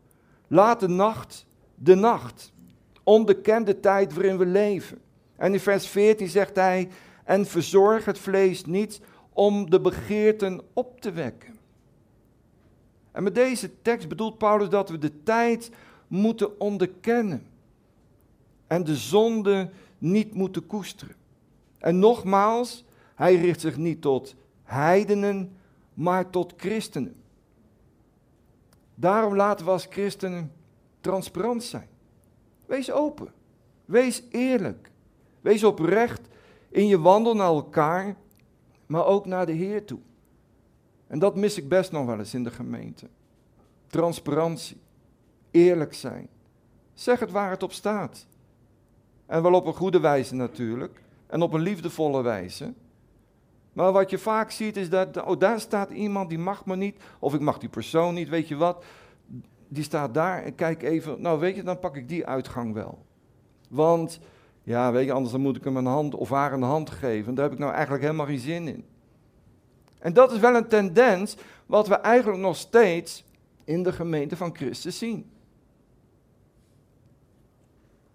Laat 0.47 0.79
de 0.79 0.87
nacht 0.87 1.47
de 1.79 1.95
nacht. 1.95 2.51
Onbekende 3.03 3.79
tijd 3.79 4.13
waarin 4.13 4.37
we 4.37 4.45
leven. 4.45 5.01
En 5.35 5.53
in 5.53 5.59
vers 5.59 5.87
14 5.87 6.27
zegt 6.27 6.55
hij: 6.55 6.89
En 7.23 7.45
verzorg 7.45 8.05
het 8.05 8.19
vlees 8.19 8.65
niet 8.65 9.01
om 9.33 9.69
de 9.69 9.81
begeerten 9.81 10.61
op 10.73 11.01
te 11.01 11.11
wekken. 11.11 11.55
En 13.11 13.23
met 13.23 13.35
deze 13.35 13.81
tekst 13.81 14.07
bedoelt 14.07 14.37
Paulus 14.37 14.69
dat 14.69 14.89
we 14.89 14.97
de 14.97 15.23
tijd 15.23 15.71
moeten 16.07 16.59
onderkennen 16.59 17.47
en 18.67 18.83
de 18.83 18.95
zonde 18.95 19.69
niet 19.97 20.33
moeten 20.33 20.65
koesteren. 20.65 21.15
En 21.79 21.99
nogmaals, 21.99 22.83
hij 23.17 23.35
richt 23.35 23.61
zich 23.61 23.77
niet 23.77 24.01
tot 24.01 24.35
heidenen, 24.63 25.57
maar 25.93 26.29
tot 26.29 26.53
christenen. 26.57 27.15
Daarom 28.95 29.35
laten 29.35 29.65
we 29.65 29.71
als 29.71 29.87
christenen 29.89 30.51
transparant 31.01 31.63
zijn. 31.63 31.87
Wees 32.65 32.91
open. 32.91 33.33
Wees 33.85 34.23
eerlijk. 34.29 34.91
Wees 35.41 35.63
oprecht 35.63 36.21
in 36.69 36.87
je 36.87 36.99
wandel 36.99 37.35
naar 37.35 37.47
elkaar, 37.47 38.15
maar 38.85 39.05
ook 39.05 39.25
naar 39.25 39.45
de 39.45 39.51
Heer 39.51 39.85
toe. 39.85 39.99
En 41.07 41.19
dat 41.19 41.35
mis 41.35 41.57
ik 41.57 41.69
best 41.69 41.91
nog 41.91 42.05
wel 42.05 42.19
eens 42.19 42.33
in 42.33 42.43
de 42.43 42.51
gemeente. 42.51 43.07
Transparantie. 43.87 44.81
Eerlijk 45.51 45.93
zijn. 45.93 46.29
Zeg 46.93 47.19
het 47.19 47.31
waar 47.31 47.49
het 47.49 47.63
op 47.63 47.71
staat. 47.71 48.27
En 49.25 49.41
wel 49.41 49.53
op 49.53 49.65
een 49.65 49.73
goede 49.73 49.99
wijze 49.99 50.35
natuurlijk. 50.35 51.01
En 51.27 51.41
op 51.41 51.53
een 51.53 51.61
liefdevolle 51.61 52.21
wijze. 52.21 52.73
Maar 53.77 53.91
wat 53.91 54.09
je 54.09 54.17
vaak 54.17 54.51
ziet 54.51 54.77
is 54.77 54.89
dat, 54.89 55.23
oh 55.23 55.39
daar 55.39 55.59
staat 55.59 55.89
iemand 55.89 56.29
die 56.29 56.37
mag 56.37 56.65
me 56.65 56.75
niet, 56.75 56.97
of 57.19 57.33
ik 57.33 57.39
mag 57.39 57.57
die 57.57 57.69
persoon 57.69 58.13
niet, 58.13 58.29
weet 58.29 58.47
je 58.47 58.55
wat. 58.55 58.83
Die 59.67 59.83
staat 59.83 60.13
daar 60.13 60.43
en 60.43 60.55
kijk 60.55 60.83
even, 60.83 61.21
nou 61.21 61.39
weet 61.39 61.55
je, 61.55 61.63
dan 61.63 61.79
pak 61.79 61.95
ik 61.95 62.09
die 62.09 62.25
uitgang 62.25 62.73
wel. 62.73 63.05
Want, 63.69 64.19
ja 64.63 64.91
weet 64.91 65.05
je, 65.05 65.11
anders 65.11 65.31
dan 65.31 65.41
moet 65.41 65.55
ik 65.55 65.63
hem 65.63 65.77
een 65.77 65.85
hand 65.85 66.15
of 66.15 66.29
haar 66.29 66.53
een 66.53 66.61
hand 66.61 66.89
geven. 66.89 67.35
Daar 67.35 67.43
heb 67.43 67.53
ik 67.53 67.59
nou 67.59 67.73
eigenlijk 67.73 68.03
helemaal 68.03 68.25
geen 68.25 68.39
zin 68.39 68.67
in. 68.67 68.85
En 69.99 70.13
dat 70.13 70.31
is 70.31 70.39
wel 70.39 70.55
een 70.55 70.67
tendens 70.67 71.37
wat 71.65 71.87
we 71.87 71.95
eigenlijk 71.95 72.41
nog 72.41 72.55
steeds 72.55 73.25
in 73.63 73.83
de 73.83 73.91
gemeente 73.91 74.35
van 74.35 74.55
Christus 74.55 74.97
zien. 74.97 75.31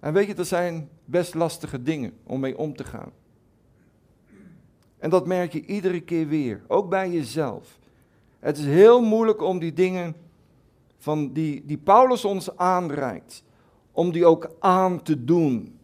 En 0.01 0.13
weet 0.13 0.27
je, 0.27 0.35
dat 0.35 0.47
zijn 0.47 0.89
best 1.05 1.35
lastige 1.35 1.83
dingen 1.83 2.13
om 2.25 2.41
mee 2.41 2.59
om 2.59 2.77
te 2.77 2.85
gaan. 2.85 3.13
En 5.03 5.11
dat 5.11 5.27
merk 5.27 5.53
je 5.53 5.65
iedere 5.67 6.01
keer 6.01 6.29
weer, 6.29 6.63
ook 6.69 6.89
bij 6.89 7.11
jezelf. 7.11 7.79
Het 8.39 8.59
is 8.59 8.65
heel 8.65 9.03
moeilijk 9.03 9.43
om 9.43 9.59
die 9.59 9.73
dingen 9.73 10.15
van 10.99 11.33
die, 11.33 11.63
die 11.67 11.77
Paulus 11.77 12.25
ons 12.25 12.57
aanreikt, 12.57 13.45
om 13.93 14.13
die 14.13 14.27
ook 14.27 14.51
aan 14.59 15.03
te 15.03 15.25
doen. 15.25 15.79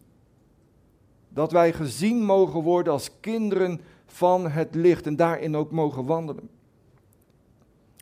Dat 1.29 1.51
wij 1.51 1.73
gezien 1.73 2.23
mogen 2.23 2.61
worden 2.61 2.93
als 2.93 3.19
kinderen 3.19 3.81
van 4.05 4.49
het 4.49 4.75
licht 4.75 5.05
en 5.05 5.15
daarin 5.15 5.55
ook 5.55 5.71
mogen 5.71 6.05
wandelen. 6.05 6.49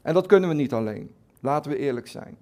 En 0.01 0.13
dat 0.13 0.25
kunnen 0.25 0.49
we 0.49 0.55
niet 0.55 0.73
alleen, 0.73 1.11
laten 1.39 1.71
we 1.71 1.77
eerlijk 1.77 2.07
zijn. 2.07 2.37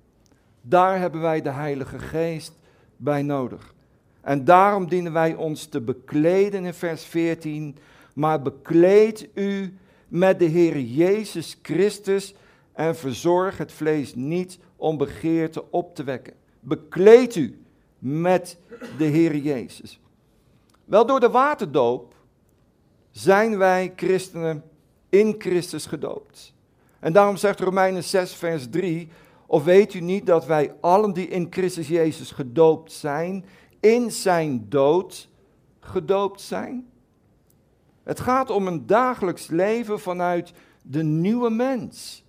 Daar 0.61 0.99
hebben 0.99 1.21
wij 1.21 1.41
de 1.41 1.51
Heilige 1.51 1.99
Geest 1.99 2.53
bij 2.97 3.21
nodig. 3.21 3.73
En 4.21 4.45
daarom 4.45 4.89
dienen 4.89 5.13
wij 5.13 5.35
ons 5.35 5.65
te 5.65 5.81
bekleden 5.81 6.65
in 6.65 6.73
vers 6.73 7.03
14 7.03 7.77
maar 8.15 8.41
bekleed 8.41 9.27
u 9.33 9.77
met 10.07 10.39
de 10.39 10.45
Heer 10.45 10.79
Jezus 10.79 11.59
Christus 11.61 12.35
en 12.73 12.95
verzorg 12.95 13.57
het 13.57 13.71
vlees 13.71 14.15
niet 14.15 14.59
om 14.75 14.97
begeerte 14.97 15.71
op 15.71 15.95
te 15.95 16.03
wekken. 16.03 16.33
Bekleed 16.59 17.35
u 17.35 17.61
met 17.99 18.57
de 18.97 19.03
Heer 19.03 19.35
Jezus. 19.35 19.99
Wel 20.85 21.05
door 21.05 21.19
de 21.19 21.29
waterdoop 21.29 22.13
zijn 23.11 23.57
wij 23.57 23.93
christenen 23.95 24.63
in 25.09 25.35
Christus 25.37 25.85
gedoopt. 25.85 26.53
En 26.99 27.13
daarom 27.13 27.37
zegt 27.37 27.59
Romeinen 27.59 28.03
6, 28.03 28.33
vers 28.33 28.69
3, 28.69 29.09
of 29.45 29.63
weet 29.63 29.93
u 29.93 29.99
niet 29.99 30.25
dat 30.25 30.45
wij 30.45 30.75
allen 30.81 31.13
die 31.13 31.27
in 31.27 31.47
Christus 31.49 31.87
Jezus 31.87 32.31
gedoopt 32.31 32.91
zijn, 32.91 33.45
in 33.79 34.11
zijn 34.11 34.65
dood 34.69 35.29
gedoopt 35.79 36.41
zijn? 36.41 36.89
Het 38.05 38.19
gaat 38.19 38.49
om 38.49 38.67
een 38.67 38.85
dagelijks 38.85 39.47
leven 39.47 39.99
vanuit 39.99 40.53
de 40.81 41.03
nieuwe 41.03 41.49
mens. 41.49 42.23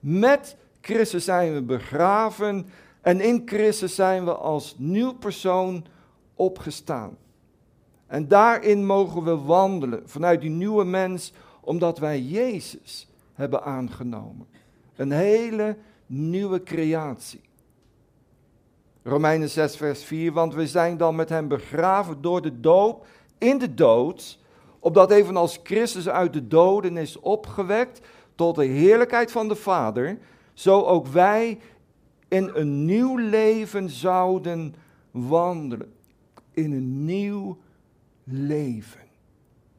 Met 0.00 0.56
Christus 0.80 1.24
zijn 1.24 1.54
we 1.54 1.62
begraven 1.62 2.66
en 3.00 3.20
in 3.20 3.42
Christus 3.44 3.94
zijn 3.94 4.24
we 4.24 4.34
als 4.34 4.74
nieuw 4.78 5.12
persoon 5.12 5.84
opgestaan. 6.34 7.16
En 8.06 8.28
daarin 8.28 8.86
mogen 8.86 9.24
we 9.24 9.36
wandelen 9.36 10.02
vanuit 10.08 10.40
die 10.40 10.50
nieuwe 10.50 10.84
mens, 10.84 11.32
omdat 11.60 11.98
wij 11.98 12.20
Jezus 12.20 13.08
hebben 13.32 13.62
aangenomen. 13.62 14.46
Een 14.96 15.12
hele 15.12 15.76
nieuwe 16.06 16.62
creatie. 16.62 17.40
Romeinen 19.02 19.50
6, 19.50 19.76
vers 19.76 20.04
4, 20.04 20.32
want 20.32 20.54
we 20.54 20.66
zijn 20.66 20.96
dan 20.96 21.16
met 21.16 21.28
hem 21.28 21.48
begraven 21.48 22.22
door 22.22 22.42
de 22.42 22.60
doop 22.60 23.06
in 23.38 23.58
de 23.58 23.74
dood 23.74 24.38
opdat 24.84 25.10
evenals 25.10 25.60
Christus 25.62 26.08
uit 26.08 26.32
de 26.32 26.48
doden 26.48 26.96
is 26.96 27.20
opgewekt 27.20 28.00
tot 28.34 28.54
de 28.54 28.64
heerlijkheid 28.64 29.32
van 29.32 29.48
de 29.48 29.54
Vader, 29.54 30.18
zo 30.52 30.82
ook 30.82 31.06
wij 31.06 31.58
in 32.28 32.50
een 32.54 32.84
nieuw 32.84 33.16
leven 33.16 33.90
zouden 33.90 34.74
wandelen. 35.10 35.92
In 36.50 36.72
een 36.72 37.04
nieuw 37.04 37.58
leven. 38.24 39.00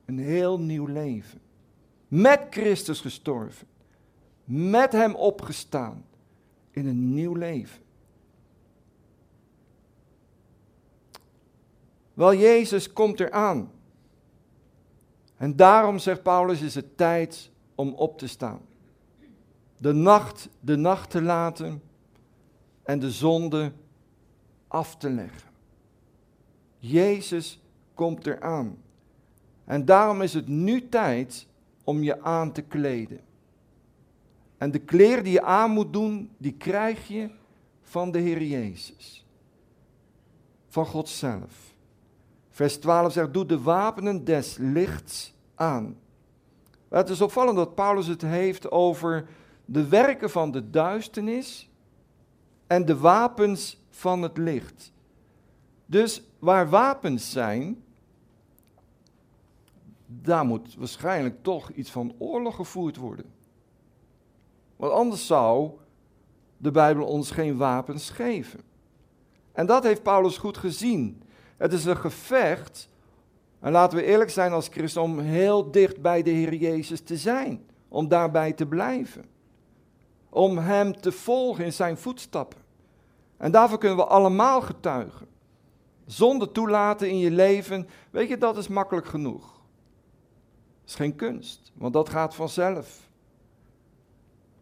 Een 0.06 0.20
heel 0.20 0.60
nieuw 0.60 0.86
leven. 0.86 1.40
Met 2.08 2.48
Christus 2.50 3.02
gestorven. 3.02 3.68
Met 4.44 4.92
Hem 4.92 5.16
opgestaan. 5.16 6.06
In 6.72 6.88
een 6.88 7.14
nieuw 7.14 7.34
leven. 7.34 7.82
Wel, 12.14 12.36
Jezus 12.36 12.94
komt 12.94 13.20
eraan. 13.20 13.72
En 15.38 15.56
daarom, 15.56 15.98
zegt 15.98 16.24
Paulus, 16.24 16.62
is 16.62 16.76
het 16.76 16.98
tijd 16.98 17.52
om 17.76 17.94
op 17.94 18.18
te 18.18 18.28
staan. 18.28 18.62
De 19.78 19.94
nacht, 19.94 20.50
de 20.60 20.76
nacht 20.76 21.10
te 21.10 21.22
laten 21.22 21.82
en 22.84 23.00
de 23.00 23.12
zonde 23.12 23.72
af 24.68 24.96
te 24.96 25.10
leggen. 25.10 25.50
Jezus 26.78 27.62
komt 27.94 28.28
eraan. 28.28 28.78
En 29.66 29.86
daarom 29.86 30.22
is 30.22 30.34
het 30.34 30.48
nu 30.48 30.90
tijd 30.90 31.48
om 31.84 32.04
je 32.04 32.22
aan 32.22 32.52
te 32.52 32.62
kleden. 32.62 33.20
En 34.58 34.72
de 34.72 34.80
kleren 34.80 35.24
die 35.24 35.34
je 35.34 35.44
aan 35.44 35.72
moet 35.72 35.94
doen, 35.94 36.30
die 36.38 36.54
krijg 36.54 37.08
je 37.08 37.30
van 37.82 38.12
de 38.12 38.20
Heer 38.20 38.44
Jezus. 38.44 39.26
Van 40.68 40.86
God 40.86 41.10
zelf. 41.10 41.75
Vers 42.56 42.78
12 42.78 43.14
zegt, 43.14 43.34
doe 43.34 43.46
de 43.46 43.62
wapenen 43.62 44.24
des 44.24 44.58
lichts 44.58 45.34
aan. 45.56 45.98
Het 46.90 47.10
is 47.10 47.22
opvallend 47.22 47.56
dat 47.58 47.76
Paulus 47.76 48.08
het 48.08 48.22
heeft 48.22 48.72
over 48.72 49.28
de 49.66 49.88
werken 49.88 50.30
van 50.30 50.52
de 50.52 50.70
duisternis 50.70 51.70
en 52.68 52.86
de 52.86 52.98
wapens 52.98 53.82
van 53.90 54.22
het 54.22 54.38
licht. 54.38 54.92
Dus 55.86 56.24
waar 56.40 56.70
wapens 56.70 57.32
zijn, 57.32 57.84
daar 60.06 60.46
moet 60.46 60.76
waarschijnlijk 60.76 61.44
toch 61.44 61.70
iets 61.70 61.92
van 61.92 62.16
oorlog 62.18 62.56
gevoerd 62.56 62.96
worden. 62.96 63.26
Want 64.76 64.92
anders 64.92 65.28
zou 65.28 65.72
de 66.58 66.72
Bijbel 66.72 67.06
ons 67.06 67.32
geen 67.32 67.58
wapens 67.58 68.10
geven. 68.10 68.60
En 69.52 69.66
dat 69.66 69.84
heeft 69.84 70.04
Paulus 70.04 70.38
goed 70.38 70.58
gezien. 70.58 71.24
Het 71.58 71.74
is 71.74 71.86
een 71.86 71.98
gevecht. 71.98 72.90
En 73.60 73.72
laten 73.72 73.98
we 73.98 74.04
eerlijk 74.04 74.30
zijn 74.30 74.52
als 74.52 74.68
christen 74.68 75.02
om 75.02 75.20
heel 75.20 75.72
dicht 75.72 76.02
bij 76.02 76.24
de 76.24 76.30
Heer 76.30 76.54
Jezus 76.54 77.02
te 77.02 77.18
zijn. 77.18 77.66
Om 77.88 78.08
daarbij 78.08 78.54
te 78.54 78.66
blijven. 78.66 79.26
Om 80.30 80.58
Hem 80.58 81.02
te 81.02 81.12
volgen 81.12 81.66
in 81.66 81.74
zijn 81.74 81.98
voetstappen. 81.98 82.60
En 83.38 83.52
daarvoor 83.52 83.78
kunnen 83.78 83.98
we 83.98 84.06
allemaal 84.06 84.62
getuigen. 84.62 85.28
Zonder 86.06 86.52
toelaten 86.52 87.10
in 87.10 87.18
je 87.18 87.32
leven, 87.32 87.88
weet 88.12 88.30
je, 88.30 88.38
dat 88.38 88.58
is 88.58 88.68
makkelijk 88.68 89.08
genoeg. 89.08 89.42
Dat 89.42 90.90
is 90.90 90.96
geen 90.96 91.16
kunst, 91.16 91.72
want 91.74 91.94
dat 91.94 92.10
gaat 92.10 92.36
vanzelf. 92.36 93.10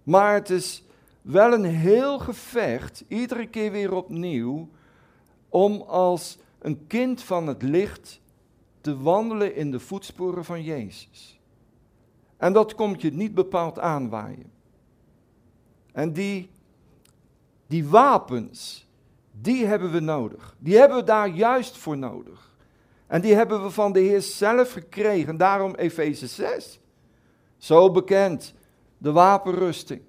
Maar 0.03 0.33
het 0.33 0.49
is 0.49 0.83
wel 1.21 1.53
een 1.53 1.63
heel 1.63 2.19
gevecht, 2.19 3.03
iedere 3.07 3.47
keer 3.47 3.71
weer 3.71 3.93
opnieuw, 3.93 4.69
om 5.49 5.81
als 5.81 6.37
een 6.63 6.87
kind 6.87 7.21
van 7.21 7.47
het 7.47 7.61
licht 7.61 8.21
te 8.81 9.01
wandelen 9.01 9.55
in 9.55 9.71
de 9.71 9.79
voetsporen 9.79 10.45
van 10.45 10.63
Jezus. 10.63 11.39
En 12.37 12.53
dat 12.53 12.75
komt 12.75 13.01
je 13.01 13.11
niet 13.11 13.33
bepaald 13.33 13.79
aanwaaien. 13.79 14.51
En 15.91 16.13
die, 16.13 16.49
die 17.67 17.87
wapens, 17.87 18.87
die 19.31 19.65
hebben 19.65 19.91
we 19.91 19.99
nodig. 19.99 20.55
Die 20.59 20.77
hebben 20.77 20.97
we 20.97 21.03
daar 21.03 21.27
juist 21.27 21.77
voor 21.77 21.97
nodig. 21.97 22.55
En 23.07 23.21
die 23.21 23.35
hebben 23.35 23.63
we 23.63 23.69
van 23.69 23.93
de 23.93 23.99
Heer 23.99 24.21
zelf 24.21 24.71
gekregen. 24.71 25.37
Daarom 25.37 25.75
Efeze 25.75 26.27
6. 26.27 26.79
Zo 27.57 27.91
bekend, 27.91 28.53
de 28.97 29.11
wapenrusting. 29.11 30.01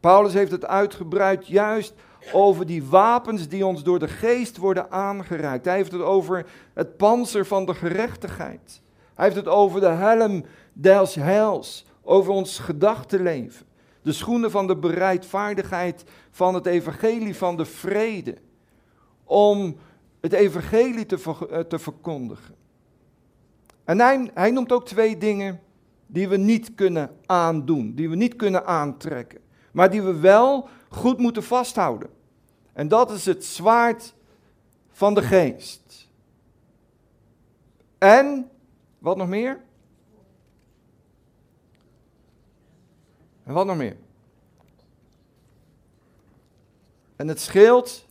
Paulus 0.00 0.32
heeft 0.32 0.50
het 0.50 0.66
uitgebreid 0.66 1.46
juist 1.46 1.94
over 2.32 2.66
die 2.66 2.84
wapens 2.84 3.48
die 3.48 3.66
ons 3.66 3.82
door 3.82 3.98
de 3.98 4.08
geest 4.08 4.56
worden 4.56 4.90
aangereikt. 4.90 5.64
Hij 5.64 5.76
heeft 5.76 5.92
het 5.92 6.00
over 6.00 6.46
het 6.74 6.96
panzer 6.96 7.46
van 7.46 7.66
de 7.66 7.74
gerechtigheid. 7.74 8.82
Hij 9.14 9.24
heeft 9.24 9.36
het 9.36 9.48
over 9.48 9.80
de 9.80 9.86
helm 9.86 10.44
des 10.72 11.14
heils, 11.14 11.86
over 12.02 12.32
ons 12.32 12.58
gedachtenleven. 12.58 13.66
De 14.02 14.12
schoenen 14.12 14.50
van 14.50 14.66
de 14.66 14.76
bereidvaardigheid 14.76 16.04
van 16.30 16.54
het 16.54 16.66
evangelie 16.66 17.36
van 17.36 17.56
de 17.56 17.64
vrede. 17.64 18.36
Om 19.24 19.76
het 20.20 20.32
evangelie 20.32 21.06
te, 21.06 21.34
eh, 21.50 21.58
te 21.58 21.78
verkondigen. 21.78 22.54
En 23.84 24.00
hij, 24.00 24.30
hij 24.34 24.50
noemt 24.50 24.72
ook 24.72 24.86
twee 24.86 25.18
dingen 25.18 25.60
die 26.06 26.28
we 26.28 26.36
niet 26.36 26.74
kunnen 26.74 27.10
aandoen, 27.26 27.94
die 27.94 28.10
we 28.10 28.16
niet 28.16 28.36
kunnen 28.36 28.66
aantrekken, 28.66 29.40
maar 29.72 29.90
die 29.90 30.02
we 30.02 30.20
wel 30.20 30.68
goed 30.88 31.18
moeten 31.18 31.42
vasthouden. 31.42 32.08
En 32.76 32.88
dat 32.88 33.10
is 33.10 33.26
het 33.26 33.44
zwaard 33.44 34.14
van 34.90 35.14
de 35.14 35.22
geest. 35.22 36.08
En, 37.98 38.50
wat 38.98 39.16
nog 39.16 39.28
meer? 39.28 39.60
En 43.44 43.52
wat 43.52 43.66
nog 43.66 43.76
meer? 43.76 43.96
En 47.16 47.28
het 47.28 47.40
schild 47.40 48.04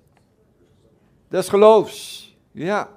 des 1.27 1.49
geloofs. 1.49 2.35
Ja. 2.51 2.89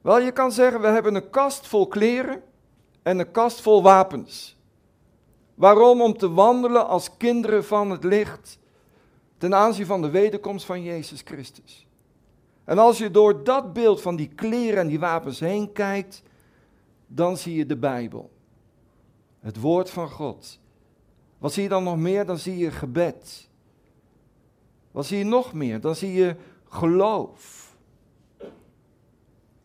Wel, 0.00 0.18
je 0.18 0.32
kan 0.32 0.52
zeggen, 0.52 0.80
we 0.80 0.86
hebben 0.86 1.14
een 1.14 1.30
kast 1.30 1.66
vol 1.66 1.86
kleren 1.86 2.42
en 3.02 3.18
een 3.18 3.30
kast 3.30 3.60
vol 3.60 3.82
wapens. 3.82 4.56
Waarom? 5.54 6.02
Om 6.02 6.18
te 6.18 6.30
wandelen 6.30 6.88
als 6.88 7.16
kinderen 7.16 7.64
van 7.64 7.90
het 7.90 8.04
licht 8.04 8.58
ten 9.38 9.54
aanzien 9.54 9.86
van 9.86 10.02
de 10.02 10.10
wederkomst 10.10 10.64
van 10.66 10.82
Jezus 10.82 11.20
Christus. 11.24 11.86
En 12.64 12.78
als 12.78 12.98
je 12.98 13.10
door 13.10 13.44
dat 13.44 13.72
beeld 13.72 14.02
van 14.02 14.16
die 14.16 14.28
kleren 14.28 14.80
en 14.80 14.86
die 14.86 14.98
wapens 14.98 15.40
heen 15.40 15.72
kijkt, 15.72 16.22
dan 17.06 17.36
zie 17.36 17.54
je 17.54 17.66
de 17.66 17.76
Bijbel. 17.76 18.30
Het 19.40 19.60
woord 19.60 19.90
van 19.90 20.08
God. 20.08 20.60
Wat 21.38 21.52
zie 21.52 21.62
je 21.62 21.68
dan 21.68 21.84
nog 21.84 21.96
meer? 21.96 22.26
Dan 22.26 22.38
zie 22.38 22.56
je 22.56 22.70
gebed. 22.70 23.48
Wat 24.90 25.06
zie 25.06 25.18
je 25.18 25.24
nog 25.24 25.52
meer? 25.52 25.80
Dan 25.80 25.94
zie 25.94 26.12
je 26.12 26.36
geloof. 26.68 27.76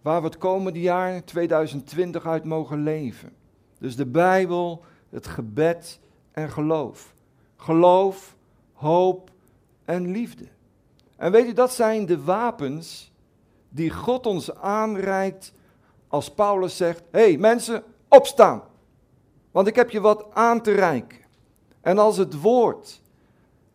Waar 0.02 0.22
we 0.22 0.28
het 0.28 0.38
komende 0.38 0.82
jaar 0.82 1.24
2020 1.24 2.26
uit 2.26 2.44
mogen 2.44 2.84
leven. 2.84 3.34
Dus 3.80 3.96
de 3.96 4.06
Bijbel, 4.06 4.84
het 5.10 5.28
gebed 5.28 6.00
en 6.32 6.50
geloof. 6.50 7.14
Geloof, 7.56 8.36
hoop 8.74 9.32
en 9.86 10.12
liefde. 10.12 10.48
En 11.16 11.32
weet 11.32 11.48
u, 11.48 11.54
dat 11.54 11.74
zijn 11.74 12.06
de 12.06 12.24
wapens 12.24 13.12
die 13.70 13.90
God 13.90 14.26
ons 14.26 14.56
aanreikt 14.56 15.54
als 16.08 16.34
Paulus 16.34 16.78
zegt: 16.78 17.04
hey, 17.12 17.38
mensen, 17.38 17.84
opstaan, 18.08 18.64
want 19.52 19.68
ik 19.68 19.76
heb 19.76 19.90
je 19.90 20.02
wat 20.02 20.26
aan 20.34 20.62
te 20.62 20.72
reiken. 20.72 21.20
En 21.82 21.98
als 21.98 22.18
het 22.18 22.42
woord 22.42 23.02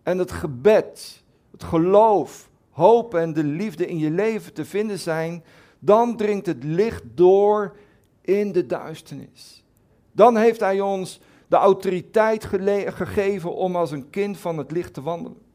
en 0.03 0.19
het 0.19 0.33
gebed, 0.33 1.23
het 1.51 1.65
geloof, 1.65 2.51
hoop 2.71 3.15
en 3.15 3.33
de 3.33 3.45
liefde 3.45 3.87
in 3.87 3.99
je 3.99 4.11
leven 4.11 4.53
te 4.53 4.65
vinden 4.65 4.99
zijn, 4.99 5.45
dan 5.79 6.17
dringt 6.17 6.47
het 6.47 6.65
licht 6.65 7.03
door 7.15 7.77
in 8.21 8.53
de 8.53 8.67
duisternis. 8.67 9.65
Dan 10.13 10.37
heeft 10.37 10.61
Hij 10.61 10.81
ons 10.81 11.21
de 11.49 11.57
autoriteit 11.57 12.45
gegeven 12.45 13.55
om 13.55 13.77
als 13.77 13.91
een 13.91 14.11
kind 14.11 14.39
van 14.39 14.59
het 14.59 14.71
licht 14.71 14.95
te 14.95 15.03
wandelen. 15.03 15.48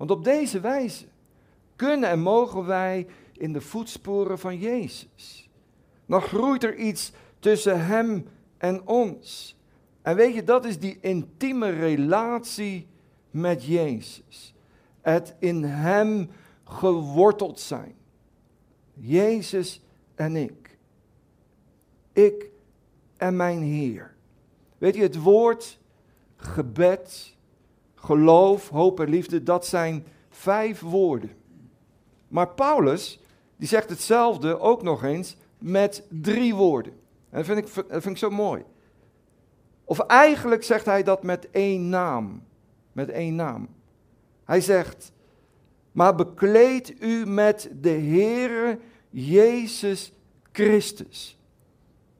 Want 0.00 0.12
op 0.12 0.24
deze 0.24 0.60
wijze 0.60 1.04
kunnen 1.76 2.08
en 2.08 2.20
mogen 2.20 2.66
wij 2.66 3.06
in 3.32 3.52
de 3.52 3.60
voetsporen 3.60 4.38
van 4.38 4.58
Jezus. 4.58 5.50
Dan 6.06 6.20
groeit 6.20 6.64
er 6.64 6.74
iets 6.76 7.12
tussen 7.38 7.86
Hem 7.86 8.26
en 8.58 8.86
ons. 8.86 9.56
En 10.02 10.16
weet 10.16 10.34
je, 10.34 10.44
dat 10.44 10.64
is 10.64 10.78
die 10.78 10.98
intieme 11.00 11.70
relatie 11.70 12.86
met 13.30 13.64
Jezus. 13.64 14.54
Het 15.00 15.34
in 15.38 15.62
Hem 15.64 16.30
geworteld 16.64 17.60
zijn. 17.60 17.94
Jezus 18.94 19.82
en 20.14 20.36
ik. 20.36 20.78
Ik 22.12 22.50
en 23.16 23.36
mijn 23.36 23.62
Heer. 23.62 24.14
Weet 24.78 24.94
je, 24.94 25.02
het 25.02 25.22
woord 25.22 25.78
gebed, 26.36 27.36
geloof, 28.00 28.68
hoop 28.68 29.00
en 29.00 29.08
liefde, 29.08 29.42
dat 29.42 29.66
zijn 29.66 30.06
vijf 30.28 30.80
woorden. 30.80 31.30
Maar 32.28 32.48
Paulus, 32.48 33.20
die 33.56 33.68
zegt 33.68 33.90
hetzelfde 33.90 34.60
ook 34.60 34.82
nog 34.82 35.04
eens 35.04 35.36
met 35.58 36.06
drie 36.08 36.54
woorden. 36.54 36.92
En 37.30 37.36
dat 37.36 37.44
vind 37.44 37.58
ik, 37.58 37.74
dat 37.74 38.02
vind 38.02 38.14
ik 38.14 38.16
zo 38.16 38.30
mooi. 38.30 38.64
Of 39.84 39.98
eigenlijk 39.98 40.62
zegt 40.62 40.84
hij 40.84 41.02
dat 41.02 41.22
met 41.22 41.50
één 41.50 41.88
naam. 41.88 42.42
Met 42.92 43.08
één 43.08 43.34
naam. 43.34 43.68
Hij 44.44 44.60
zegt, 44.60 45.12
maar 45.92 46.14
bekleed 46.14 47.02
u 47.02 47.26
met 47.26 47.70
de 47.80 47.90
Heere 47.90 48.78
Jezus 49.10 50.12
Christus. 50.52 51.38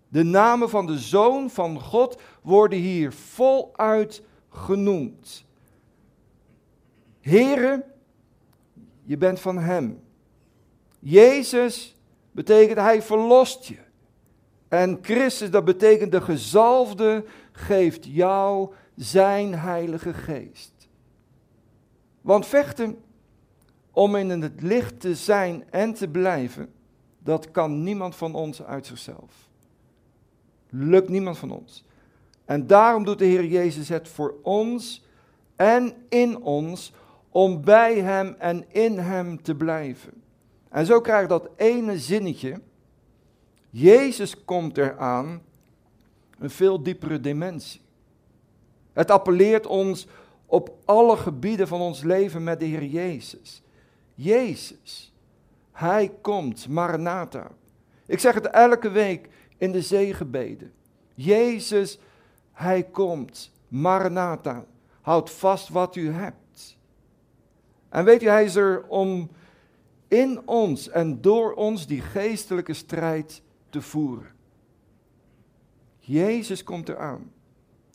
De 0.08 0.22
namen 0.22 0.70
van 0.70 0.86
de 0.86 0.98
Zoon 0.98 1.50
van 1.50 1.80
God 1.80 2.20
worden 2.42 2.78
hier 2.78 3.12
voluit 3.12 4.22
genoemd. 4.48 5.44
Heere, 7.20 7.85
je 9.02 9.16
bent 9.16 9.40
van 9.40 9.59
Hem. 9.59 10.00
Jezus 10.98 11.96
betekent 12.33 12.78
Hij 12.78 13.02
verlost 13.02 13.66
je. 13.66 13.78
En 14.68 14.98
Christus, 15.02 15.50
dat 15.50 15.64
betekent 15.64 16.12
de 16.12 16.20
gezalfde, 16.20 17.24
geeft 17.52 18.04
jou 18.04 18.72
zijn 18.96 19.54
heilige 19.54 20.14
geest. 20.14 20.72
Want 22.20 22.46
vechten 22.46 22.98
om 23.90 24.16
in 24.16 24.42
het 24.42 24.62
licht 24.62 25.00
te 25.00 25.14
zijn 25.14 25.64
en 25.70 25.94
te 25.94 26.09
blijven, 26.09 26.72
dat 27.18 27.50
kan 27.50 27.83
niemand 27.83 28.16
van 28.16 28.35
ons 28.35 28.62
uit 28.62 28.87
zichzelf. 28.87 29.48
Lukt 30.68 31.09
niemand 31.09 31.38
van 31.38 31.50
ons. 31.50 31.85
En 32.44 32.66
daarom 32.66 33.04
doet 33.04 33.18
de 33.18 33.24
Heer 33.24 33.44
Jezus 33.44 33.88
het 33.88 34.09
voor 34.09 34.35
ons 34.42 35.04
en 35.56 35.94
in 36.09 36.42
ons 36.42 36.92
om 37.30 37.64
bij 37.64 38.00
Hem 38.00 38.34
en 38.38 38.64
in 38.72 38.98
Hem 38.98 39.42
te 39.42 39.54
blijven. 39.54 40.12
En 40.68 40.86
zo 40.86 41.00
krijgt 41.00 41.28
dat 41.28 41.48
ene 41.56 41.98
zinnetje, 41.98 42.60
Jezus 43.70 44.44
komt 44.44 44.78
eraan, 44.78 45.42
een 46.38 46.50
veel 46.50 46.82
diepere 46.82 47.20
dimensie. 47.20 47.80
Het 48.92 49.10
appelleert 49.10 49.66
ons 49.66 50.06
op 50.46 50.74
alle 50.84 51.16
gebieden 51.16 51.68
van 51.68 51.80
ons 51.80 52.02
leven 52.02 52.44
met 52.44 52.60
de 52.60 52.66
Heer 52.66 52.84
Jezus. 52.84 53.62
Jezus, 54.14 55.12
Hij 55.72 56.12
komt, 56.20 56.68
Maranatha. 56.68 57.50
Ik 58.06 58.18
zeg 58.18 58.34
het 58.34 58.46
elke 58.46 58.90
week 58.90 59.28
in 59.56 59.72
de 59.72 59.82
zegenbeden. 59.82 60.72
Jezus, 61.14 61.98
Hij 62.52 62.82
komt, 62.82 63.52
Maranatha. 63.68 64.64
Houd 65.00 65.30
vast 65.30 65.68
wat 65.68 65.96
u 65.96 66.10
hebt. 66.10 66.36
En 67.91 68.05
weet 68.05 68.22
u, 68.22 68.26
Hij 68.26 68.45
is 68.45 68.57
er 68.57 68.84
om 68.88 69.30
in 70.09 70.49
ons 70.49 70.88
en 70.88 71.20
door 71.20 71.53
ons 71.53 71.86
die 71.86 72.01
geestelijke 72.01 72.74
strijd 72.74 73.43
te 73.68 73.82
voeren. 73.82 74.32
Jezus 75.99 76.64
komt 76.64 76.88
eraan. 76.88 77.32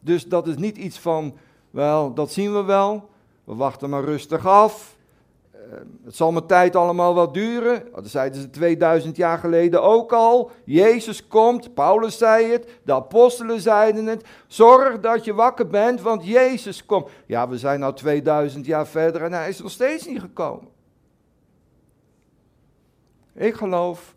Dus 0.02 0.26
dat 0.26 0.48
is 0.48 0.56
niet 0.56 0.78
iets 0.78 1.00
van, 1.00 1.38
wel, 1.70 2.14
dat 2.14 2.32
zien 2.32 2.54
we 2.54 2.64
wel. 2.64 3.10
We 3.44 3.56
wachten 3.56 3.90
maar 3.90 4.04
rustig 4.04 4.48
af. 4.48 4.95
Uh, 5.66 5.72
het 6.04 6.16
zal 6.16 6.32
mijn 6.32 6.46
tijd 6.46 6.76
allemaal 6.76 7.14
wat 7.14 7.34
duren. 7.34 7.88
Oh, 7.88 7.96
dat 7.96 8.08
zeiden 8.08 8.42
ze 8.42 8.50
2000 8.50 9.16
jaar 9.16 9.38
geleden 9.38 9.84
ook 9.84 10.14
al. 10.14 10.52
Jezus 10.66 11.28
komt, 11.28 11.74
Paulus 11.74 12.18
zei 12.18 12.52
het, 12.52 12.80
de 12.84 12.94
apostelen 12.94 13.62
zeiden 13.62 14.06
het. 14.06 14.26
Zorg 14.48 15.00
dat 15.00 15.26
je 15.26 15.34
wakker 15.34 15.68
bent, 15.68 16.02
want 16.02 16.26
Jezus 16.26 16.86
komt. 16.86 17.10
Ja, 17.26 17.50
we 17.50 17.58
zijn 17.58 17.80
nu 17.80 17.94
2000 17.94 18.66
jaar 18.66 18.88
verder 18.88 19.22
en 19.22 19.34
hij 19.34 19.50
is 19.50 19.62
nog 19.62 19.72
steeds 19.72 20.08
niet 20.08 20.20
gekomen. 20.20 20.68
Ik 23.34 23.54
geloof 23.54 24.16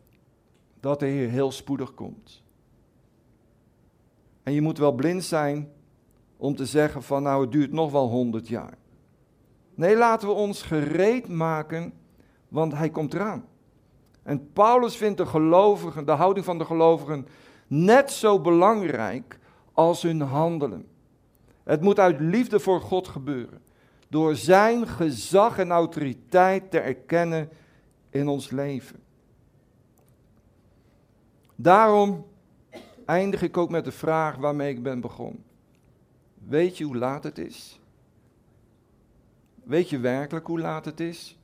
dat 0.80 1.00
de 1.00 1.06
Heer 1.06 1.28
heel 1.28 1.52
spoedig 1.52 1.94
komt. 1.94 2.42
En 4.42 4.52
je 4.52 4.60
moet 4.60 4.78
wel 4.78 4.92
blind 4.92 5.24
zijn 5.24 5.72
om 6.36 6.56
te 6.56 6.66
zeggen 6.66 7.02
van 7.02 7.22
nou 7.22 7.42
het 7.42 7.52
duurt 7.52 7.72
nog 7.72 7.92
wel 7.92 8.08
honderd 8.08 8.48
jaar. 8.48 8.78
Nee, 9.78 9.96
laten 9.96 10.28
we 10.28 10.34
ons 10.34 10.62
gereed 10.62 11.28
maken, 11.28 11.92
want 12.48 12.72
hij 12.72 12.90
komt 12.90 13.14
eraan. 13.14 13.44
En 14.22 14.52
Paulus 14.52 14.96
vindt 14.96 15.18
de 15.18 15.26
gelovigen, 15.26 16.06
de 16.06 16.12
houding 16.12 16.44
van 16.44 16.58
de 16.58 16.64
gelovigen 16.64 17.26
net 17.66 18.10
zo 18.10 18.40
belangrijk 18.40 19.38
als 19.72 20.02
hun 20.02 20.20
handelen. 20.20 20.88
Het 21.62 21.80
moet 21.80 21.98
uit 21.98 22.20
liefde 22.20 22.60
voor 22.60 22.80
God 22.80 23.08
gebeuren. 23.08 23.62
Door 24.08 24.34
Zijn 24.34 24.86
gezag 24.86 25.58
en 25.58 25.70
autoriteit 25.70 26.70
te 26.70 26.78
erkennen 26.78 27.48
in 28.10 28.28
ons 28.28 28.50
leven. 28.50 29.00
Daarom 31.54 32.26
eindig 33.04 33.42
ik 33.42 33.56
ook 33.56 33.70
met 33.70 33.84
de 33.84 33.92
vraag 33.92 34.36
waarmee 34.36 34.74
ik 34.74 34.82
ben 34.82 35.00
begonnen. 35.00 35.44
Weet 36.34 36.78
je 36.78 36.84
hoe 36.84 36.96
laat 36.96 37.24
het 37.24 37.38
is? 37.38 37.80
Weet 39.68 39.90
je 39.90 39.98
werkelijk 39.98 40.46
hoe 40.46 40.60
laat 40.60 40.84
het 40.84 41.00
is? 41.00 41.38